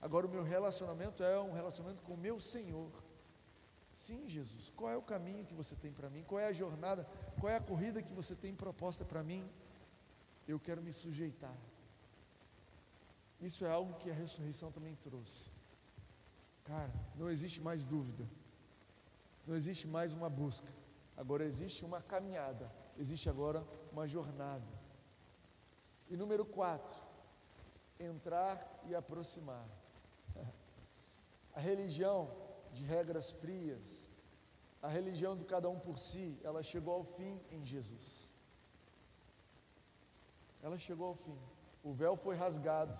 Agora 0.00 0.26
o 0.26 0.30
meu 0.30 0.42
relacionamento 0.42 1.24
é 1.24 1.40
um 1.40 1.52
relacionamento 1.52 2.02
com 2.02 2.12
o 2.12 2.18
meu 2.18 2.38
Senhor. 2.38 2.90
Sim, 3.94 4.28
Jesus, 4.28 4.70
qual 4.76 4.90
é 4.90 4.96
o 4.96 5.02
caminho 5.02 5.44
que 5.44 5.54
você 5.54 5.74
tem 5.76 5.92
para 5.92 6.10
mim? 6.10 6.24
Qual 6.24 6.40
é 6.40 6.46
a 6.46 6.52
jornada? 6.52 7.08
Qual 7.40 7.50
é 7.50 7.56
a 7.56 7.60
corrida 7.60 8.02
que 8.02 8.12
você 8.12 8.34
tem 8.34 8.54
proposta 8.54 9.04
para 9.04 9.22
mim? 9.22 9.48
Eu 10.46 10.58
quero 10.58 10.82
me 10.82 10.92
sujeitar. 10.92 11.56
Isso 13.40 13.64
é 13.64 13.70
algo 13.70 13.94
que 13.94 14.10
a 14.10 14.14
ressurreição 14.14 14.72
também 14.72 14.96
trouxe. 14.96 15.50
Cara, 16.64 16.92
não 17.14 17.30
existe 17.30 17.60
mais 17.60 17.84
dúvida. 17.84 18.26
Não 19.46 19.54
existe 19.54 19.86
mais 19.86 20.14
uma 20.14 20.30
busca, 20.30 20.72
agora 21.16 21.44
existe 21.44 21.84
uma 21.84 22.00
caminhada, 22.00 22.72
existe 22.96 23.28
agora 23.28 23.62
uma 23.92 24.08
jornada. 24.08 24.66
E 26.08 26.16
número 26.16 26.46
quatro, 26.46 26.98
entrar 28.00 28.82
e 28.86 28.94
aproximar. 28.94 29.66
A 31.54 31.60
religião 31.60 32.30
de 32.74 32.82
regras 32.84 33.30
frias, 33.30 33.88
a 34.82 34.88
religião 34.88 35.34
do 35.36 35.44
cada 35.44 35.68
um 35.74 35.78
por 35.86 35.98
si, 35.98 36.26
ela 36.42 36.62
chegou 36.62 36.94
ao 36.94 37.04
fim 37.16 37.40
em 37.50 37.64
Jesus. 37.64 38.06
Ela 40.62 40.76
chegou 40.76 41.08
ao 41.08 41.14
fim. 41.14 41.38
O 41.82 41.92
véu 41.92 42.16
foi 42.16 42.34
rasgado. 42.34 42.94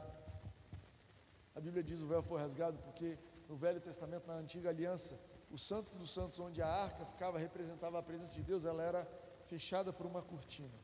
A 1.55 1.61
Bíblia 1.61 1.83
diz 1.83 2.01
o 2.01 2.07
véu 2.07 2.23
foi 2.23 2.41
rasgado 2.41 2.79
porque 2.79 3.19
no 3.49 3.57
Velho 3.57 3.81
Testamento, 3.81 4.27
na 4.27 4.35
antiga 4.35 4.69
aliança, 4.71 5.19
o 5.51 5.59
Santo 5.59 5.95
dos 5.95 6.11
Santos, 6.11 6.41
onde 6.41 6.61
a 6.63 6.69
arca 6.69 7.05
ficava, 7.05 7.39
representava 7.39 7.99
a 7.99 8.03
presença 8.03 8.33
de 8.33 8.43
Deus, 8.43 8.65
ela 8.65 8.83
era 8.83 9.07
fechada 9.47 9.93
por 9.93 10.07
uma 10.07 10.23
cortina. 10.23 10.79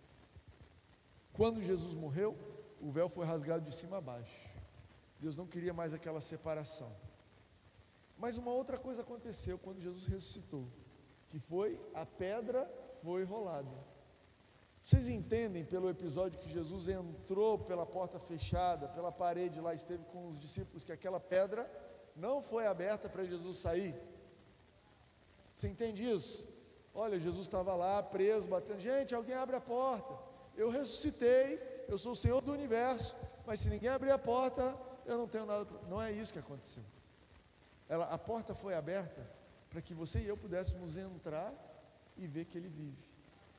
Quando 1.32 1.62
Jesus 1.62 1.94
morreu, 1.94 2.36
o 2.80 2.90
véu 2.90 3.08
foi 3.08 3.24
rasgado 3.24 3.64
de 3.64 3.74
cima 3.74 3.98
a 3.98 4.00
baixo. 4.00 4.48
Deus 5.18 5.36
não 5.36 5.46
queria 5.46 5.72
mais 5.72 5.92
aquela 5.92 6.20
separação. 6.20 6.90
Mas 8.20 8.36
uma 8.36 8.52
outra 8.52 8.78
coisa 8.78 9.00
aconteceu 9.00 9.58
quando 9.58 9.80
Jesus 9.80 10.04
ressuscitou, 10.04 10.66
que 11.28 11.38
foi 11.38 11.80
a 11.94 12.04
pedra 12.04 12.70
foi 13.02 13.24
rolada. 13.24 13.74
Vocês 14.84 15.08
entendem 15.08 15.64
pelo 15.64 15.88
episódio 15.88 16.38
que 16.38 16.50
Jesus 16.50 16.88
entrou 16.88 17.58
pela 17.58 17.86
porta 17.86 18.18
fechada, 18.18 18.88
pela 18.88 19.10
parede 19.10 19.58
lá, 19.58 19.72
esteve 19.74 20.04
com 20.04 20.28
os 20.28 20.38
discípulos, 20.38 20.84
que 20.84 20.92
aquela 20.92 21.18
pedra 21.18 21.70
não 22.14 22.42
foi 22.42 22.66
aberta 22.66 23.08
para 23.08 23.24
Jesus 23.24 23.56
sair? 23.56 23.94
Você 25.54 25.68
entende 25.68 26.04
isso? 26.04 26.46
Olha, 26.94 27.18
Jesus 27.18 27.46
estava 27.46 27.74
lá 27.74 28.02
preso, 28.02 28.48
batendo, 28.48 28.80
gente, 28.80 29.14
alguém 29.14 29.34
abre 29.34 29.56
a 29.56 29.60
porta. 29.62 30.14
Eu 30.54 30.68
ressuscitei, 30.68 31.58
eu 31.88 31.96
sou 31.96 32.12
o 32.12 32.16
Senhor 32.16 32.42
do 32.42 32.52
universo, 32.52 33.16
mas 33.46 33.60
se 33.60 33.70
ninguém 33.70 33.88
abrir 33.88 34.10
a 34.10 34.18
porta, 34.18 34.76
eu 35.06 35.16
não 35.16 35.26
tenho 35.26 35.46
nada. 35.46 35.64
Pra... 35.64 35.88
Não 35.88 36.02
é 36.02 36.12
isso 36.12 36.34
que 36.34 36.38
aconteceu. 36.38 36.82
Ela, 37.90 38.04
a 38.04 38.16
porta 38.16 38.54
foi 38.54 38.74
aberta 38.74 39.28
para 39.68 39.82
que 39.82 39.92
você 39.92 40.20
e 40.20 40.28
eu 40.28 40.36
pudéssemos 40.36 40.96
entrar 40.96 41.52
e 42.16 42.24
ver 42.24 42.44
que 42.44 42.56
Ele 42.56 42.68
vive. 42.68 43.04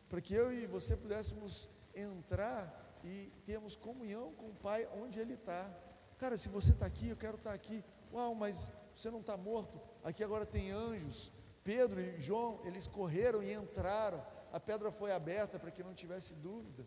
Para 0.09 0.21
que 0.21 0.33
eu 0.33 0.53
e 0.53 0.65
você 0.65 0.95
pudéssemos 0.95 1.69
entrar 1.93 2.61
e 3.03 3.29
termos 3.45 3.75
comunhão 3.75 4.31
com 4.35 4.47
o 4.47 4.55
Pai 4.55 4.87
onde 5.01 5.19
Ele 5.19 5.33
está. 5.33 5.69
Cara, 6.17 6.37
se 6.37 6.47
você 6.47 6.71
está 6.71 6.85
aqui, 6.85 7.09
eu 7.09 7.17
quero 7.17 7.35
estar 7.35 7.49
tá 7.49 7.55
aqui. 7.55 7.83
Uau, 8.13 8.33
mas 8.33 8.71
você 8.95 9.11
não 9.11 9.19
está 9.19 9.35
morto. 9.35 9.81
Aqui 10.01 10.23
agora 10.23 10.45
tem 10.45 10.71
anjos. 10.71 11.29
Pedro 11.61 11.99
e 11.99 12.21
João, 12.21 12.61
eles 12.63 12.87
correram 12.87 13.43
e 13.43 13.51
entraram. 13.51 14.25
A 14.53 14.61
pedra 14.61 14.91
foi 14.93 15.11
aberta 15.11 15.59
para 15.59 15.71
que 15.71 15.83
não 15.83 15.93
tivesse 15.93 16.33
dúvida. 16.35 16.85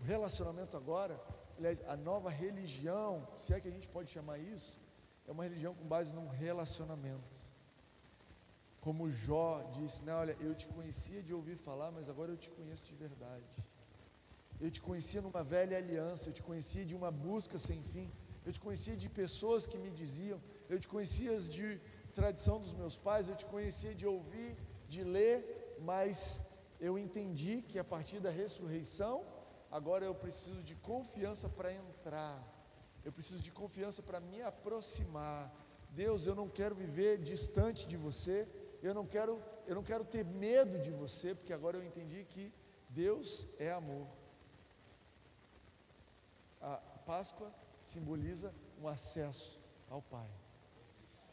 O 0.00 0.04
relacionamento 0.04 0.74
agora, 0.74 1.20
aliás, 1.58 1.82
a 1.86 1.96
nova 1.96 2.30
religião, 2.30 3.28
se 3.36 3.52
é 3.52 3.60
que 3.60 3.68
a 3.68 3.70
gente 3.70 3.88
pode 3.88 4.10
chamar 4.10 4.38
isso, 4.38 4.74
é 5.28 5.32
uma 5.32 5.44
religião 5.44 5.74
com 5.78 5.86
base 5.94 6.10
num 6.18 6.26
relacionamento. 6.26 7.36
Como 8.80 9.10
Jó 9.12 9.50
disse, 9.78 10.02
né, 10.02 10.14
olha, 10.14 10.34
eu 10.40 10.54
te 10.54 10.66
conhecia 10.66 11.22
de 11.22 11.34
ouvir 11.38 11.56
falar, 11.56 11.90
mas 11.96 12.08
agora 12.08 12.30
eu 12.32 12.38
te 12.44 12.50
conheço 12.50 12.84
de 12.86 12.94
verdade. 12.94 13.44
Eu 14.58 14.70
te 14.70 14.80
conhecia 14.80 15.20
numa 15.20 15.42
velha 15.44 15.76
aliança, 15.76 16.28
eu 16.28 16.32
te 16.32 16.42
conhecia 16.42 16.84
de 16.90 16.94
uma 17.00 17.10
busca 17.10 17.58
sem 17.58 17.82
fim, 17.92 18.10
eu 18.46 18.52
te 18.52 18.58
conhecia 18.58 18.96
de 18.96 19.08
pessoas 19.08 19.66
que 19.66 19.78
me 19.84 19.90
diziam, 19.90 20.40
eu 20.68 20.80
te 20.80 20.88
conhecia 20.88 21.38
de 21.56 21.78
tradição 22.14 22.58
dos 22.58 22.72
meus 22.72 22.96
pais, 22.96 23.28
eu 23.28 23.36
te 23.36 23.44
conhecia 23.44 23.94
de 23.94 24.06
ouvir, 24.06 24.56
de 24.88 25.04
ler, 25.04 25.76
mas 25.90 26.42
eu 26.80 26.98
entendi 26.98 27.62
que 27.68 27.78
a 27.78 27.84
partir 27.84 28.18
da 28.18 28.30
ressurreição, 28.30 29.24
agora 29.70 30.04
eu 30.06 30.14
preciso 30.14 30.62
de 30.62 30.74
confiança 30.74 31.48
para 31.48 31.70
entrar, 31.72 32.34
eu 33.04 33.12
preciso 33.12 33.42
de 33.42 33.50
confiança 33.50 34.02
para 34.02 34.20
me 34.20 34.42
aproximar. 34.42 35.52
Deus, 35.90 36.26
eu 36.26 36.34
não 36.34 36.48
quero 36.48 36.74
viver 36.74 37.18
distante 37.18 37.86
de 37.86 37.96
você, 37.96 38.46
eu 38.82 38.94
não 38.94 39.06
quero, 39.06 39.42
eu 39.66 39.74
não 39.74 39.82
quero 39.82 40.04
ter 40.04 40.24
medo 40.24 40.78
de 40.78 40.90
você, 40.90 41.34
porque 41.34 41.52
agora 41.52 41.76
eu 41.76 41.84
entendi 41.84 42.24
que 42.24 42.52
Deus 42.88 43.46
é 43.58 43.72
amor. 43.72 44.06
A 46.60 46.76
Páscoa 47.06 47.52
simboliza 47.82 48.54
um 48.80 48.88
acesso 48.88 49.60
ao 49.88 50.02
Pai. 50.02 50.28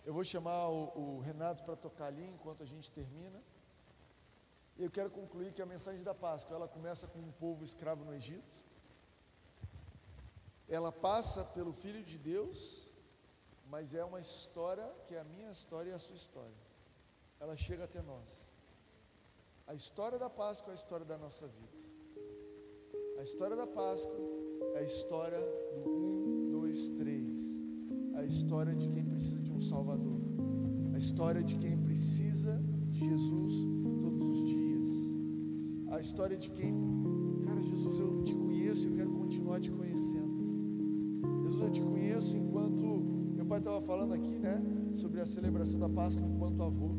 Eu 0.06 0.14
vou 0.14 0.24
chamar 0.24 0.70
o, 0.70 1.18
o 1.18 1.20
Renato 1.20 1.64
para 1.64 1.76
tocar 1.76 2.08
ali 2.08 2.26
enquanto 2.28 2.62
a 2.62 2.66
gente 2.66 2.92
termina. 2.92 3.42
Eu 4.78 4.92
quero 4.92 5.10
concluir 5.10 5.52
que 5.54 5.62
a 5.62 5.66
mensagem 5.66 6.04
da 6.04 6.14
Páscoa, 6.14 6.56
ela 6.56 6.68
começa 6.68 7.08
com 7.08 7.20
um 7.20 7.32
povo 7.32 7.64
escravo 7.64 8.04
no 8.04 8.14
Egito. 8.14 8.64
Ela 10.68 10.92
passa 10.92 11.44
pelo 11.44 11.72
Filho 11.72 12.04
de 12.04 12.18
Deus, 12.18 12.90
mas 13.70 13.94
é 13.94 14.04
uma 14.04 14.20
história 14.20 14.88
que 15.06 15.16
é 15.16 15.20
a 15.20 15.24
minha 15.24 15.52
história 15.52 15.92
e 15.92 15.94
a 15.94 16.00
sua 16.00 16.16
história. 16.16 16.64
Ela 17.40 17.56
chega 17.56 17.84
até 17.84 18.02
nós. 18.02 18.50
A 19.68 19.74
história 19.74 20.18
da 20.18 20.30
Páscoa 20.30 20.72
é 20.72 20.74
a 20.74 20.76
história 20.76 21.06
da 21.06 21.18
nossa 21.18 21.48
vida. 21.48 21.78
A 23.20 23.24
história 23.24 23.56
da 23.56 23.68
Páscoa 23.68 24.20
é 24.76 24.80
a 24.80 24.84
história 24.84 25.40
do 25.74 25.90
um, 25.90 26.52
dois, 26.52 26.90
três. 26.92 27.38
A 28.16 28.24
história 28.24 28.76
de 28.76 28.90
quem 28.90 29.06
precisa 29.06 29.42
de 29.42 29.52
um 29.52 29.62
Salvador. 29.62 30.20
A 30.94 30.98
história 30.98 31.44
de 31.44 31.58
quem 31.58 31.78
precisa 31.78 32.62
de 32.90 33.00
Jesus 33.00 33.76
a 35.96 36.02
história 36.02 36.38
de 36.38 36.50
quem, 36.50 36.74
cara, 37.46 37.62
Jesus, 37.62 38.00
eu 38.00 38.22
te 38.24 38.36
conheço 38.36 38.86
e 38.86 38.92
eu 38.92 38.96
quero 38.98 39.12
continuar 39.12 39.62
te 39.62 39.72
conhecendo. 39.72 40.25
Jesus, 41.44 41.62
eu 41.62 41.72
te 41.72 41.82
conheço 41.82 42.38
enquanto 42.38 42.84
meu 43.36 43.46
pai 43.46 43.60
estava 43.60 43.82
falando 43.82 44.14
aqui, 44.14 44.38
né, 44.38 44.62
sobre 44.94 45.22
a 45.22 45.26
celebração 45.26 45.80
da 45.80 45.90
Páscoa 45.90 46.26
enquanto 46.26 46.64
avô. 46.64 46.90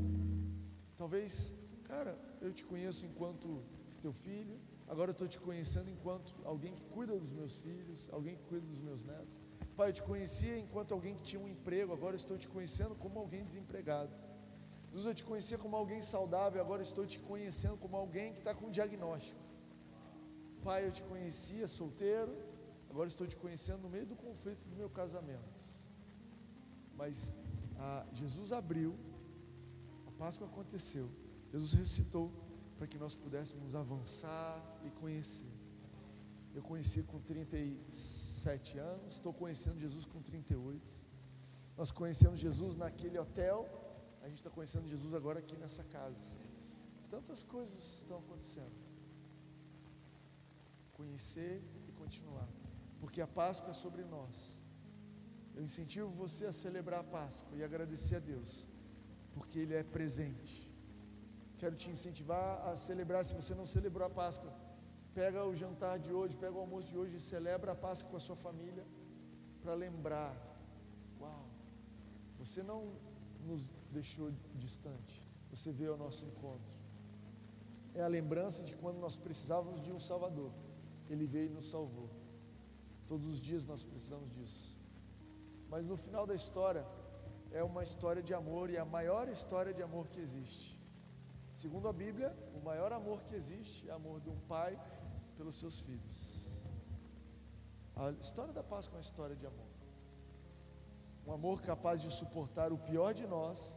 Talvez, 0.97 1.53
cara, 1.85 2.19
eu 2.41 2.53
te 2.53 2.65
conheço 2.65 3.05
enquanto 3.07 3.63
teu 4.01 4.13
filho, 4.13 4.57
agora 4.87 5.11
eu 5.11 5.13
estou 5.13 5.29
te 5.29 5.41
conhecendo 5.41 5.91
enquanto 5.91 6.35
alguém 6.45 6.75
que 6.75 6.85
cuida 6.85 7.19
dos 7.19 7.33
meus 7.33 7.57
filhos, 7.59 8.09
alguém 8.13 8.37
que 8.37 8.45
cuida 8.45 8.67
dos 8.67 8.81
meus 8.81 9.03
netos. 9.03 9.39
Pai, 9.77 9.89
eu 9.91 9.93
te 9.93 10.03
conhecia 10.03 10.59
enquanto 10.59 10.93
alguém 10.93 11.17
que 11.17 11.25
tinha 11.31 11.41
um 11.41 11.49
emprego, 11.49 11.93
agora 11.93 12.15
eu 12.15 12.23
estou 12.25 12.39
te 12.39 12.49
conhecendo 12.49 12.95
como 12.95 13.19
alguém 13.19 13.45
desempregado. 13.45 14.13
Jesus, 14.91 15.07
eu 15.07 15.15
te 15.15 15.25
conhecia 15.25 15.59
como 15.59 15.77
alguém 15.77 16.01
saudável, 16.01 16.61
agora 16.61 16.83
estou 16.83 17.05
te 17.05 17.19
conhecendo 17.19 17.77
como 17.77 17.97
alguém 17.97 18.33
que 18.33 18.39
está 18.39 18.55
com 18.55 18.71
diagnóstico. 18.71 19.41
Pai, 20.65 20.87
eu 20.87 20.91
te 20.91 21.03
conhecia 21.03 21.67
solteiro, 21.69 22.33
agora 22.97 23.09
estou 23.09 23.27
te 23.33 23.37
conhecendo 23.45 23.83
no 23.87 23.91
meio 23.91 24.07
do 24.13 24.17
conflito 24.17 24.67
do 24.73 24.77
meu 24.83 24.89
casamento. 24.89 25.61
Mas 27.01 27.35
ah, 27.79 28.07
Jesus 28.21 28.53
abriu, 28.61 28.91
a 30.09 30.13
Páscoa 30.23 30.47
aconteceu, 30.47 31.07
Jesus 31.53 31.73
ressuscitou 31.75 32.27
para 32.79 32.87
que 32.87 32.99
nós 33.05 33.15
pudéssemos 33.15 33.75
avançar 33.75 34.55
e 34.87 34.91
conhecer. 35.03 35.53
Eu 36.55 36.63
conheci 36.63 37.03
com 37.03 37.21
37 37.21 38.79
anos, 38.79 39.15
estou 39.15 39.33
conhecendo 39.43 39.79
Jesus 39.79 40.07
com 40.07 40.23
38. 40.23 41.05
Nós 41.77 41.91
conhecemos 41.91 42.41
Jesus 42.41 42.77
naquele 42.77 43.19
hotel 43.19 43.59
a 44.27 44.29
gente 44.29 44.39
está 44.39 44.51
conhecendo 44.51 44.89
Jesus 44.89 45.15
agora 45.15 45.39
aqui 45.39 45.57
nessa 45.57 45.85
casa. 45.85 46.41
Tantas 47.09 47.45
coisas 47.45 47.79
estão 48.01 48.19
acontecendo. 48.19 48.75
Conhecer 50.95 51.63
e 51.89 51.93
continuar. 51.93 52.49
Porque 53.07 53.21
a 53.27 53.33
Páscoa 53.41 53.71
é 53.71 53.81
sobre 53.85 54.03
nós. 54.15 54.37
Eu 55.57 55.63
incentivo 55.67 56.09
você 56.23 56.45
a 56.47 56.55
celebrar 56.63 57.01
a 57.03 57.11
Páscoa 57.19 57.57
e 57.59 57.63
agradecer 57.67 58.17
a 58.17 58.23
Deus, 58.33 58.67
porque 59.35 59.61
Ele 59.61 59.75
é 59.81 59.85
presente. 59.97 60.55
Quero 61.61 61.77
te 61.83 61.89
incentivar 61.95 62.49
a 62.69 62.73
celebrar, 62.87 63.23
se 63.29 63.37
você 63.41 63.55
não 63.61 63.67
celebrou 63.75 64.05
a 64.09 64.11
Páscoa, 64.11 64.53
pega 65.21 65.47
o 65.51 65.55
jantar 65.63 65.95
de 66.07 66.13
hoje, 66.19 66.35
pega 66.45 66.57
o 66.59 66.65
almoço 66.65 66.89
de 66.93 66.99
hoje 67.03 67.15
e 67.19 67.21
celebra 67.21 67.71
a 67.73 67.79
Páscoa 67.87 68.11
com 68.11 68.17
a 68.17 68.25
sua 68.29 68.39
família, 68.47 68.85
para 69.63 69.75
lembrar. 69.85 70.35
Uau! 71.21 71.47
Você 72.41 72.61
não 72.73 72.81
nos 73.51 73.71
deixou 73.99 74.31
distante. 74.67 75.17
Você 75.53 75.71
veio 75.71 75.93
ao 75.93 76.03
nosso 76.05 76.25
encontro. 76.31 76.75
É 77.95 78.03
a 78.03 78.15
lembrança 78.19 78.65
de 78.65 78.75
quando 78.83 78.99
nós 78.99 79.17
precisávamos 79.17 79.81
de 79.81 79.93
um 79.93 80.01
Salvador. 80.11 80.53
Ele 81.09 81.25
veio 81.25 81.47
e 81.53 81.57
nos 81.61 81.71
salvou. 81.71 82.11
Todos 83.09 83.27
os 83.27 83.41
dias 83.41 83.67
nós 83.67 83.83
precisamos 83.83 84.31
disso. 84.33 84.77
Mas 85.69 85.87
no 85.87 85.97
final 85.97 86.27
da 86.27 86.35
história, 86.35 86.85
é 87.53 87.63
uma 87.63 87.83
história 87.83 88.23
de 88.23 88.35
amor 88.35 88.71
e 88.71 88.77
a 88.77 88.85
maior 88.85 89.29
história 89.29 89.73
de 89.73 89.83
amor 89.83 90.09
que 90.09 90.21
existe. 90.21 90.81
Segundo 91.53 91.89
a 91.89 91.93
Bíblia, 91.93 92.37
o 92.55 92.61
maior 92.65 92.93
amor 92.93 93.23
que 93.23 93.35
existe 93.35 93.89
é 93.89 93.93
o 93.93 93.97
amor 93.97 94.21
de 94.21 94.29
um 94.29 94.39
pai 94.41 94.79
pelos 95.37 95.57
seus 95.57 95.81
filhos. 95.81 96.17
A 97.95 98.11
história 98.11 98.53
da 98.53 98.63
Páscoa 98.63 98.97
é 98.97 98.99
uma 98.99 99.09
história 99.09 99.37
de 99.37 99.47
amor. 99.47 99.71
Um 101.27 101.33
amor 101.33 101.63
capaz 101.63 102.01
de 102.01 102.11
suportar 102.11 102.73
o 102.73 102.79
pior 102.79 103.15
de 103.15 103.27
nós 103.27 103.77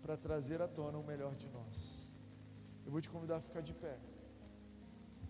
para 0.00 0.16
trazer 0.16 0.62
à 0.62 0.68
tona 0.68 0.96
o 0.96 1.02
melhor 1.02 1.34
de 1.34 1.48
nós. 1.48 2.08
Eu 2.86 2.92
vou 2.92 3.00
te 3.00 3.10
convidar 3.10 3.36
a 3.36 3.40
ficar 3.40 3.60
de 3.60 3.74
pé. 3.74 3.98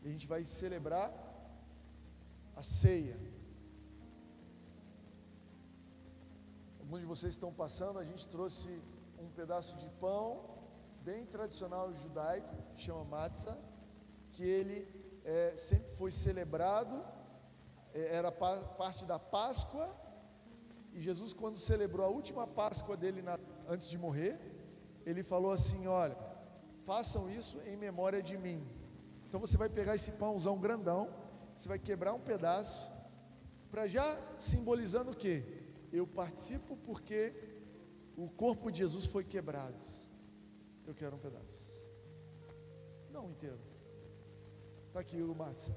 E 0.02 0.08
a 0.08 0.10
gente 0.10 0.26
vai 0.26 0.44
celebrar 0.44 1.10
a 2.58 2.62
ceia. 2.62 3.16
Alguns 6.80 7.00
de 7.00 7.06
vocês 7.06 7.34
estão 7.34 7.52
passando, 7.52 8.00
a 8.00 8.04
gente 8.04 8.26
trouxe 8.26 8.82
um 9.16 9.28
pedaço 9.30 9.76
de 9.76 9.88
pão 10.00 10.24
bem 11.02 11.24
tradicional 11.24 11.92
judaico, 11.92 12.52
chama 12.76 13.04
matzah, 13.04 13.56
que 14.32 14.42
ele 14.42 14.88
é, 15.24 15.54
sempre 15.56 15.92
foi 15.92 16.10
celebrado, 16.10 17.04
é, 17.94 18.16
era 18.16 18.32
pa, 18.32 18.56
parte 18.82 19.04
da 19.04 19.20
Páscoa, 19.20 19.88
e 20.92 21.00
Jesus, 21.00 21.32
quando 21.32 21.58
celebrou 21.58 22.04
a 22.04 22.10
última 22.10 22.44
Páscoa 22.44 22.96
dele 22.96 23.22
na, 23.22 23.38
antes 23.68 23.88
de 23.88 23.96
morrer, 23.96 24.36
ele 25.06 25.22
falou 25.22 25.52
assim: 25.52 25.86
Olha, 25.86 26.18
façam 26.84 27.30
isso 27.30 27.60
em 27.60 27.76
memória 27.76 28.20
de 28.20 28.36
mim. 28.36 28.66
Então 29.28 29.38
você 29.38 29.56
vai 29.56 29.68
pegar 29.68 29.94
esse 29.94 30.10
pãozão 30.12 30.58
grandão, 30.58 31.08
você 31.58 31.68
vai 31.68 31.78
quebrar 31.78 32.14
um 32.14 32.20
pedaço, 32.20 32.92
para 33.68 33.88
já 33.88 34.16
simbolizando 34.38 35.10
o 35.10 35.16
que? 35.16 35.42
Eu 35.92 36.06
participo 36.06 36.76
porque 36.76 37.34
o 38.16 38.30
corpo 38.30 38.70
de 38.70 38.78
Jesus 38.78 39.06
foi 39.06 39.24
quebrado. 39.24 39.84
Eu 40.86 40.94
quero 40.94 41.16
um 41.16 41.18
pedaço. 41.18 41.66
Não 43.10 43.28
inteiro. 43.28 43.58
Está 44.86 45.00
aqui 45.00 45.20
o 45.20 45.34
matzah. 45.34 45.74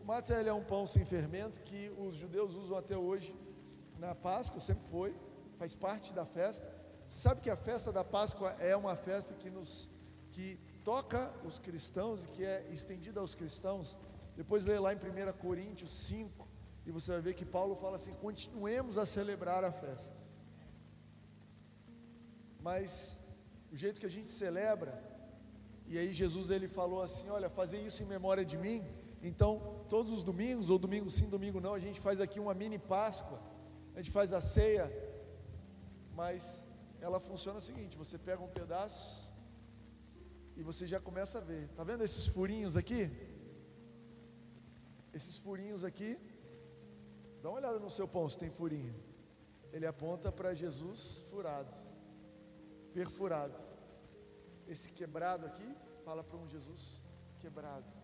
O 0.00 0.04
matzah 0.04 0.40
ele 0.40 0.48
é 0.48 0.52
um 0.52 0.64
pão 0.64 0.84
sem 0.88 1.04
fermento 1.04 1.60
que 1.60 1.88
os 1.96 2.16
judeus 2.16 2.56
usam 2.56 2.76
até 2.76 2.98
hoje 2.98 3.32
na 4.00 4.12
Páscoa, 4.12 4.60
sempre 4.60 4.88
foi, 4.90 5.14
faz 5.56 5.76
parte 5.76 6.12
da 6.12 6.26
festa. 6.26 6.68
Sabe 7.08 7.42
que 7.42 7.48
a 7.48 7.56
festa 7.56 7.92
da 7.92 8.02
Páscoa 8.02 8.56
é 8.58 8.74
uma 8.76 8.96
festa 8.96 9.34
que 9.34 9.50
nos 9.50 9.88
que 10.32 10.58
toca 10.82 11.32
os 11.44 11.60
cristãos 11.60 12.24
e 12.24 12.28
que 12.28 12.44
é 12.44 12.66
estendida 12.72 13.20
aos 13.20 13.36
cristãos. 13.36 13.96
Depois 14.36 14.64
lê 14.64 14.78
lá 14.78 14.92
em 14.92 14.98
1 14.98 15.32
Coríntios 15.44 15.90
5 15.90 16.46
e 16.86 16.92
você 16.92 17.10
vai 17.12 17.20
ver 17.20 17.34
que 17.34 17.44
Paulo 17.44 17.74
fala 17.74 17.96
assim: 17.96 18.12
continuemos 18.26 18.96
a 18.98 19.06
celebrar 19.06 19.64
a 19.64 19.72
festa. 19.72 20.20
Mas 22.60 23.18
o 23.72 23.76
jeito 23.76 24.00
que 24.00 24.06
a 24.06 24.14
gente 24.16 24.30
celebra, 24.30 24.92
e 25.86 25.96
aí 25.98 26.12
Jesus 26.12 26.50
ele 26.50 26.68
falou 26.68 27.00
assim: 27.02 27.28
olha, 27.28 27.48
fazer 27.48 27.80
isso 27.80 28.02
em 28.02 28.06
memória 28.06 28.44
de 28.44 28.58
mim. 28.58 28.84
Então, 29.22 29.84
todos 29.88 30.12
os 30.12 30.22
domingos, 30.22 30.68
ou 30.70 30.78
domingo 30.78 31.10
sim, 31.10 31.28
domingo 31.28 31.60
não, 31.60 31.74
a 31.74 31.78
gente 31.78 32.00
faz 32.00 32.20
aqui 32.20 32.38
uma 32.38 32.54
mini 32.54 32.78
Páscoa, 32.78 33.40
a 33.94 33.98
gente 34.00 34.12
faz 34.12 34.32
a 34.32 34.40
ceia, 34.40 34.86
mas 36.14 36.68
ela 37.00 37.18
funciona 37.18 37.58
o 37.58 37.62
seguinte: 37.62 37.96
você 37.96 38.18
pega 38.18 38.42
um 38.42 38.48
pedaço 38.48 39.30
e 40.56 40.62
você 40.62 40.86
já 40.86 41.00
começa 41.00 41.38
a 41.38 41.40
ver, 41.40 41.68
tá 41.68 41.82
vendo 41.82 42.04
esses 42.04 42.26
furinhos 42.26 42.76
aqui? 42.76 43.10
Esses 45.16 45.36
furinhos 45.44 45.82
aqui, 45.90 46.10
dá 47.42 47.48
uma 47.50 47.58
olhada 47.60 47.78
no 47.86 47.90
seu 47.98 48.06
pão 48.14 48.28
se 48.28 48.38
tem 48.42 48.50
furinho. 48.60 48.94
Ele 49.74 49.86
aponta 49.86 50.30
para 50.38 50.54
Jesus 50.62 51.00
furado 51.30 51.74
perfurado. 52.96 53.60
Esse 54.66 54.88
quebrado 54.98 55.44
aqui 55.44 55.68
fala 56.02 56.24
para 56.24 56.38
um 56.38 56.48
Jesus 56.48 57.02
quebrado. 57.42 57.94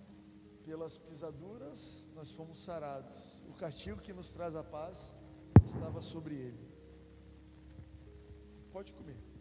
Pelas 0.66 0.98
pisaduras 0.98 2.07
nós 2.14 2.31
fomos 2.31 2.59
sarados. 2.62 3.42
O 3.48 3.55
castigo 3.55 4.03
que 4.03 4.12
nos 4.12 4.33
traz 4.33 4.55
a 4.55 4.62
paz 4.62 5.14
estava 5.64 6.03
sobre 6.03 6.35
ele. 6.35 6.68
Pode 8.70 8.92
comer. 8.92 9.32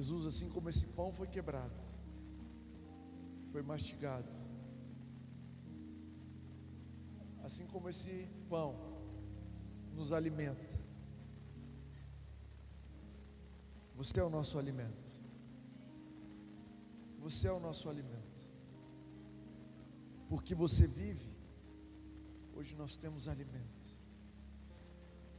Jesus, 0.00 0.24
assim 0.24 0.48
como 0.48 0.70
esse 0.70 0.86
pão 0.86 1.12
foi 1.12 1.26
quebrado, 1.26 1.82
foi 3.52 3.60
mastigado, 3.60 4.32
assim 7.44 7.66
como 7.66 7.86
esse 7.90 8.26
pão 8.48 8.70
nos 9.92 10.10
alimenta. 10.10 10.74
Você 13.94 14.18
é 14.18 14.24
o 14.24 14.30
nosso 14.30 14.58
alimento. 14.58 15.12
Você 17.18 17.46
é 17.48 17.52
o 17.52 17.60
nosso 17.60 17.86
alimento. 17.90 18.40
Porque 20.30 20.54
você 20.54 20.86
vive, 20.86 21.30
hoje 22.54 22.74
nós 22.74 22.96
temos 22.96 23.28
alimento. 23.28 23.86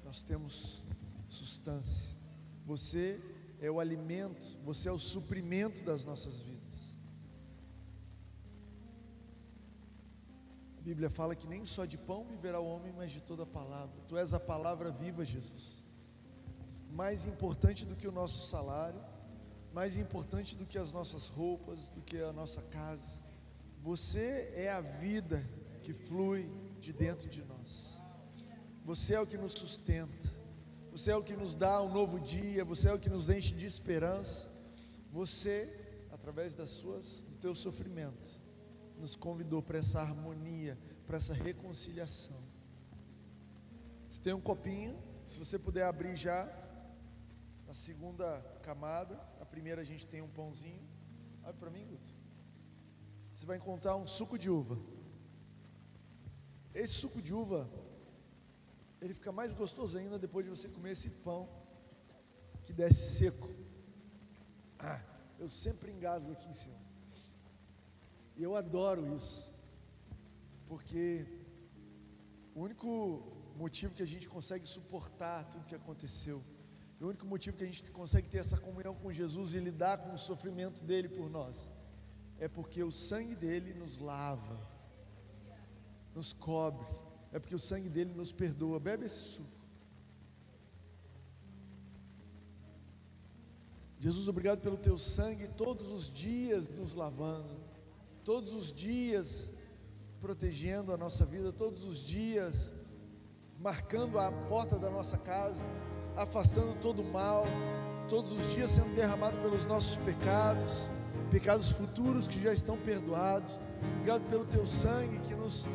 Nós 0.03 0.21
temos 0.21 0.83
substância. 1.27 2.15
Você 2.63 3.19
é 3.61 3.69
o 3.69 3.79
alimento, 3.79 4.59
você 4.63 4.89
é 4.89 4.91
o 4.91 4.97
suprimento 4.97 5.83
das 5.83 6.03
nossas 6.03 6.41
vidas. 6.41 6.97
A 10.79 10.81
Bíblia 10.81 11.11
fala 11.11 11.35
que 11.35 11.47
nem 11.47 11.63
só 11.63 11.85
de 11.85 11.95
pão 11.95 12.25
viverá 12.25 12.59
o 12.59 12.65
homem, 12.65 12.91
mas 12.91 13.11
de 13.11 13.21
toda 13.21 13.45
palavra. 13.45 14.01
Tu 14.07 14.17
és 14.17 14.33
a 14.33 14.39
palavra 14.39 14.89
viva, 14.89 15.23
Jesus. 15.23 15.83
Mais 16.91 17.27
importante 17.27 17.85
do 17.85 17.95
que 17.95 18.07
o 18.07 18.11
nosso 18.11 18.47
salário, 18.47 18.99
mais 19.71 19.95
importante 19.95 20.55
do 20.55 20.65
que 20.65 20.79
as 20.79 20.91
nossas 20.91 21.27
roupas, 21.27 21.91
do 21.91 22.01
que 22.01 22.19
a 22.19 22.33
nossa 22.33 22.63
casa. 22.63 23.21
Você 23.83 24.51
é 24.55 24.71
a 24.71 24.81
vida 24.81 25.47
que 25.83 25.93
flui 25.93 26.49
de 26.79 26.91
dentro 26.91 27.29
de 27.29 27.43
nós. 27.43 27.95
Você 28.83 29.13
é 29.13 29.21
o 29.21 29.27
que 29.27 29.37
nos 29.37 29.51
sustenta. 29.51 30.30
Você 30.91 31.09
é 31.09 31.15
o 31.15 31.23
que 31.23 31.37
nos 31.37 31.55
dá 31.55 31.81
um 31.81 31.89
novo 31.89 32.19
dia, 32.19 32.65
você 32.65 32.89
é 32.89 32.93
o 32.93 32.99
que 32.99 33.09
nos 33.09 33.29
enche 33.29 33.55
de 33.55 33.65
esperança. 33.65 34.51
Você, 35.09 35.73
através 36.11 36.53
das 36.53 36.69
suas, 36.69 37.21
do 37.21 37.35
teu 37.37 37.55
sofrimento, 37.55 38.41
nos 38.97 39.15
convidou 39.15 39.61
para 39.63 39.77
essa 39.77 40.01
harmonia, 40.01 40.77
para 41.07 41.15
essa 41.15 41.33
reconciliação. 41.33 42.41
Se 44.09 44.19
tem 44.19 44.33
um 44.33 44.41
copinho, 44.41 45.01
se 45.25 45.39
você 45.39 45.57
puder 45.57 45.85
abrir 45.85 46.17
já 46.17 46.39
a 47.69 47.73
segunda 47.73 48.41
camada, 48.61 49.15
a 49.39 49.45
primeira 49.45 49.81
a 49.81 49.85
gente 49.85 50.05
tem 50.05 50.21
um 50.21 50.27
pãozinho. 50.27 50.85
Abre 51.41 51.57
para 51.57 51.69
mim, 51.69 51.87
Guto. 51.87 52.11
Você 53.33 53.45
vai 53.45 53.55
encontrar 53.55 53.95
um 53.95 54.05
suco 54.05 54.37
de 54.37 54.49
uva. 54.49 54.77
Esse 56.73 56.95
suco 56.95 57.21
de 57.21 57.33
uva, 57.33 57.69
ele 59.01 59.13
fica 59.15 59.31
mais 59.31 59.51
gostoso 59.51 59.97
ainda 59.97 60.19
depois 60.19 60.45
de 60.45 60.51
você 60.51 60.69
comer 60.69 60.91
esse 60.91 61.09
pão 61.09 61.49
que 62.65 62.71
desce 62.71 63.17
seco. 63.17 63.49
Ah, 64.77 65.01
eu 65.39 65.49
sempre 65.49 65.91
engasgo 65.91 66.31
aqui 66.31 66.47
em 66.47 66.53
cima. 66.53 66.79
E 68.37 68.43
eu 68.43 68.55
adoro 68.55 69.15
isso, 69.15 69.51
porque 70.67 71.25
o 72.55 72.61
único 72.61 72.89
motivo 73.55 73.93
que 73.93 74.03
a 74.03 74.11
gente 74.13 74.27
consegue 74.29 74.65
suportar 74.67 75.49
tudo 75.49 75.65
que 75.65 75.75
aconteceu, 75.75 76.43
o 76.99 77.07
único 77.07 77.25
motivo 77.25 77.57
que 77.57 77.63
a 77.63 77.67
gente 77.67 77.91
consegue 77.91 78.29
ter 78.29 78.37
essa 78.37 78.57
comunhão 78.57 78.93
com 78.93 79.11
Jesus 79.11 79.53
e 79.53 79.59
lidar 79.59 79.97
com 79.97 80.13
o 80.13 80.17
sofrimento 80.17 80.83
dele 80.83 81.09
por 81.09 81.29
nós, 81.29 81.69
é 82.37 82.47
porque 82.47 82.83
o 82.83 82.91
sangue 82.91 83.35
dele 83.35 83.73
nos 83.73 83.97
lava, 83.97 84.59
nos 86.13 86.31
cobre, 86.33 86.87
é 87.31 87.39
porque 87.39 87.55
o 87.55 87.59
sangue 87.59 87.89
dele 87.89 88.13
nos 88.13 88.31
perdoa. 88.31 88.79
Bebe 88.79 89.05
esse 89.05 89.19
suco. 89.19 89.61
Jesus, 93.99 94.27
obrigado 94.27 94.61
pelo 94.61 94.77
teu 94.77 94.97
sangue 94.97 95.47
todos 95.47 95.87
os 95.91 96.09
dias 96.09 96.67
nos 96.69 96.93
lavando 96.93 97.71
todos 98.23 98.53
os 98.53 98.71
dias 98.71 99.51
protegendo 100.19 100.93
a 100.93 100.97
nossa 100.97 101.25
vida, 101.25 101.51
todos 101.51 101.83
os 101.83 102.03
dias 102.03 102.73
marcando 103.59 104.19
a 104.19 104.31
porta 104.31 104.77
da 104.77 104.89
nossa 104.89 105.17
casa, 105.17 105.63
afastando 106.15 106.75
todo 106.79 107.01
o 107.01 107.11
mal, 107.11 107.43
todos 108.09 108.31
os 108.31 108.51
dias 108.53 108.71
sendo 108.71 108.95
derramado 108.95 109.37
pelos 109.37 109.65
nossos 109.65 109.97
pecados, 109.97 110.91
pecados 111.31 111.69
futuros 111.69 112.27
que 112.27 112.41
já 112.41 112.53
estão 112.53 112.77
perdoados. 112.77 113.59
Obrigado 113.95 114.29
pelo 114.29 114.45
teu 114.45 114.65
sangue 114.65 115.19
que 115.27 115.33
nos 115.33 115.65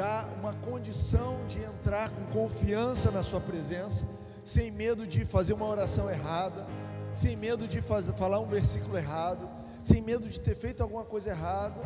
dá 0.00 0.26
uma 0.38 0.54
condição 0.54 1.44
de 1.46 1.58
entrar 1.58 2.08
com 2.08 2.24
confiança 2.32 3.10
na 3.10 3.22
sua 3.22 3.38
presença, 3.38 4.06
sem 4.42 4.70
medo 4.70 5.06
de 5.06 5.26
fazer 5.26 5.52
uma 5.52 5.66
oração 5.66 6.08
errada, 6.08 6.66
sem 7.12 7.36
medo 7.36 7.68
de 7.68 7.82
fazer, 7.82 8.14
falar 8.14 8.40
um 8.40 8.46
versículo 8.46 8.96
errado 8.96 9.46
sem 9.82 10.02
medo 10.02 10.28
de 10.28 10.38
ter 10.38 10.54
feito 10.56 10.82
alguma 10.82 11.04
coisa 11.04 11.30
errada, 11.30 11.82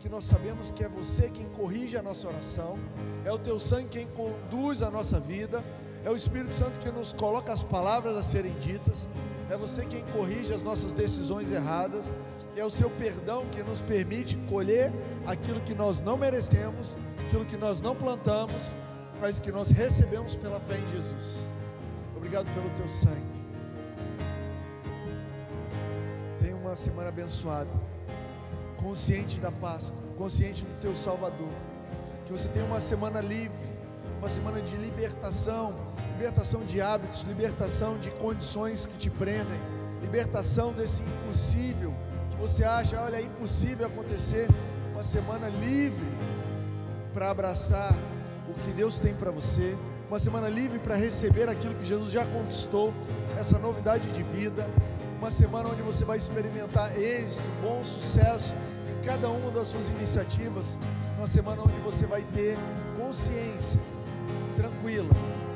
que 0.00 0.08
nós 0.08 0.24
sabemos 0.24 0.70
que 0.70 0.84
é 0.84 0.88
você 0.88 1.28
quem 1.30 1.46
corrige 1.50 1.96
a 1.96 2.02
nossa 2.02 2.28
oração, 2.28 2.78
é 3.24 3.32
o 3.32 3.38
teu 3.38 3.58
sangue 3.58 3.88
quem 3.88 4.06
conduz 4.06 4.80
a 4.80 4.90
nossa 4.90 5.18
vida, 5.18 5.64
é 6.04 6.10
o 6.10 6.16
Espírito 6.16 6.52
Santo 6.52 6.78
que 6.78 6.90
nos 6.90 7.12
coloca 7.12 7.52
as 7.52 7.62
palavras 7.62 8.16
a 8.16 8.22
serem 8.22 8.52
ditas, 8.60 9.08
é 9.50 9.56
você 9.56 9.84
quem 9.84 10.04
corrige 10.12 10.52
as 10.52 10.62
nossas 10.62 10.92
decisões 10.92 11.50
erradas, 11.50 12.12
é 12.56 12.64
o 12.64 12.70
seu 12.70 12.90
perdão 12.90 13.46
que 13.52 13.62
nos 13.62 13.80
permite 13.80 14.36
colher 14.48 14.92
aquilo 15.26 15.60
que 15.60 15.74
nós 15.74 16.00
não 16.00 16.16
merecemos, 16.16 16.96
aquilo 17.28 17.44
que 17.44 17.56
nós 17.56 17.80
não 17.80 17.94
plantamos, 17.94 18.74
mas 19.20 19.38
que 19.38 19.52
nós 19.52 19.70
recebemos 19.70 20.34
pela 20.34 20.58
fé 20.60 20.76
em 20.76 20.96
Jesus. 20.96 21.36
Obrigado 22.16 22.46
pelo 22.54 22.70
teu 22.70 22.88
sangue. 22.88 23.38
semana 26.78 27.08
abençoada, 27.08 27.70
consciente 28.76 29.40
da 29.40 29.50
Páscoa, 29.50 29.98
consciente 30.16 30.62
do 30.62 30.80
teu 30.80 30.94
Salvador, 30.94 31.50
que 32.24 32.30
você 32.30 32.46
tenha 32.46 32.64
uma 32.64 32.78
semana 32.78 33.20
livre, 33.20 33.68
uma 34.20 34.28
semana 34.28 34.62
de 34.62 34.76
libertação, 34.76 35.74
libertação 36.16 36.60
de 36.64 36.80
hábitos, 36.80 37.22
libertação 37.22 37.98
de 37.98 38.12
condições 38.12 38.86
que 38.86 38.96
te 38.96 39.10
prendem, 39.10 39.58
libertação 40.00 40.72
desse 40.72 41.02
impossível 41.02 41.92
que 42.30 42.36
você 42.36 42.62
acha, 42.62 43.00
olha, 43.00 43.16
é 43.16 43.22
impossível 43.22 43.88
acontecer, 43.88 44.46
uma 44.92 45.02
semana 45.02 45.48
livre 45.48 46.06
para 47.12 47.30
abraçar 47.30 47.94
o 48.48 48.54
que 48.64 48.72
Deus 48.72 48.98
tem 48.98 49.14
para 49.14 49.30
você, 49.30 49.76
uma 50.08 50.18
semana 50.18 50.48
livre 50.48 50.78
para 50.78 50.96
receber 50.96 51.48
aquilo 51.48 51.74
que 51.74 51.84
Jesus 51.84 52.10
já 52.10 52.24
conquistou, 52.24 52.92
essa 53.38 53.58
novidade 53.58 54.06
de 54.12 54.22
vida, 54.22 54.68
uma 55.18 55.30
semana 55.30 55.68
onde 55.68 55.82
você 55.82 56.04
vai 56.04 56.16
experimentar 56.16 56.96
êxito, 56.96 57.42
bom 57.60 57.82
sucesso 57.84 58.54
em 58.88 59.04
cada 59.04 59.28
uma 59.28 59.50
das 59.50 59.68
suas 59.68 59.88
iniciativas, 59.88 60.78
uma 61.18 61.26
semana 61.26 61.62
onde 61.62 61.78
você 61.80 62.06
vai 62.06 62.22
ter 62.22 62.56
consciência 62.96 63.80
tranquila, 64.56 65.10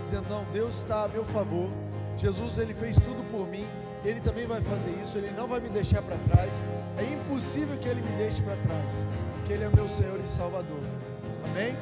dizendo: 0.05 0.29
Não, 0.29 0.45
Deus 0.53 0.79
está 0.79 1.05
a 1.05 1.09
meu 1.09 1.25
favor, 1.25 1.71
Jesus 2.19 2.59
ele 2.59 2.75
fez 2.75 2.97
tudo 2.97 3.25
por 3.31 3.49
mim, 3.49 3.65
ele 4.05 4.21
também 4.21 4.47
vai 4.47 4.61
fazer 4.61 4.91
isso, 5.03 5.17
ele 5.17 5.31
não 5.31 5.47
vai 5.47 5.61
me 5.61 5.69
deixar 5.69 6.03
para 6.03 6.17
trás, 6.29 6.51
é 6.99 7.05
impossível 7.15 7.77
que 7.79 7.89
ele 7.89 8.03
me 8.03 8.17
deixe 8.19 8.43
para 8.43 8.57
trás, 8.57 9.07
porque 9.37 9.53
ele 9.55 9.65
é 9.65 9.71
meu 9.71 9.89
Senhor 9.89 10.21
e 10.23 10.29
Salvador. 10.29 10.82
Amém? 11.53 11.77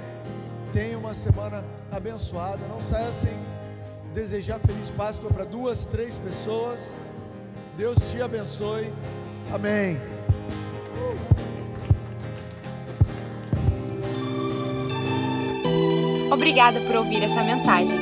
Tenha 0.73 0.99
uma 0.99 1.15
semana 1.15 1.65
abençoada. 1.93 2.59
Não 2.69 2.81
saia 2.81 3.13
sem 3.13 3.33
desejar 4.13 4.59
feliz 4.59 4.91
Páscoa 4.91 5.31
para 5.31 5.45
duas, 5.45 5.87
três 5.87 6.19
pessoas. 6.19 6.99
Deus 7.77 7.97
te 8.11 8.21
abençoe. 8.21 8.93
Amém. 9.53 9.97
Obrigada 16.33 16.81
por 16.81 16.97
ouvir 16.97 17.23
essa 17.23 17.43
mensagem. 17.43 17.99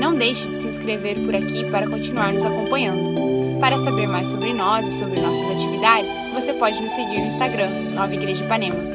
Não 0.00 0.14
deixe 0.14 0.48
de 0.48 0.56
se 0.56 0.66
inscrever 0.66 1.20
por 1.24 1.34
aqui 1.36 1.70
para 1.70 1.88
continuar 1.88 2.32
nos 2.32 2.44
acompanhando. 2.44 3.60
Para 3.60 3.78
saber 3.78 4.08
mais 4.08 4.26
sobre 4.26 4.52
nós 4.52 4.88
e 4.88 4.98
sobre 4.98 5.20
nossas 5.20 5.48
atividades, 5.50 6.16
você 6.34 6.52
pode 6.52 6.82
nos 6.82 6.92
seguir 6.92 7.20
no 7.20 7.26
Instagram, 7.26 7.70
Nova 7.94 8.12
Igreja 8.12 8.44
Ipanema. 8.44 8.91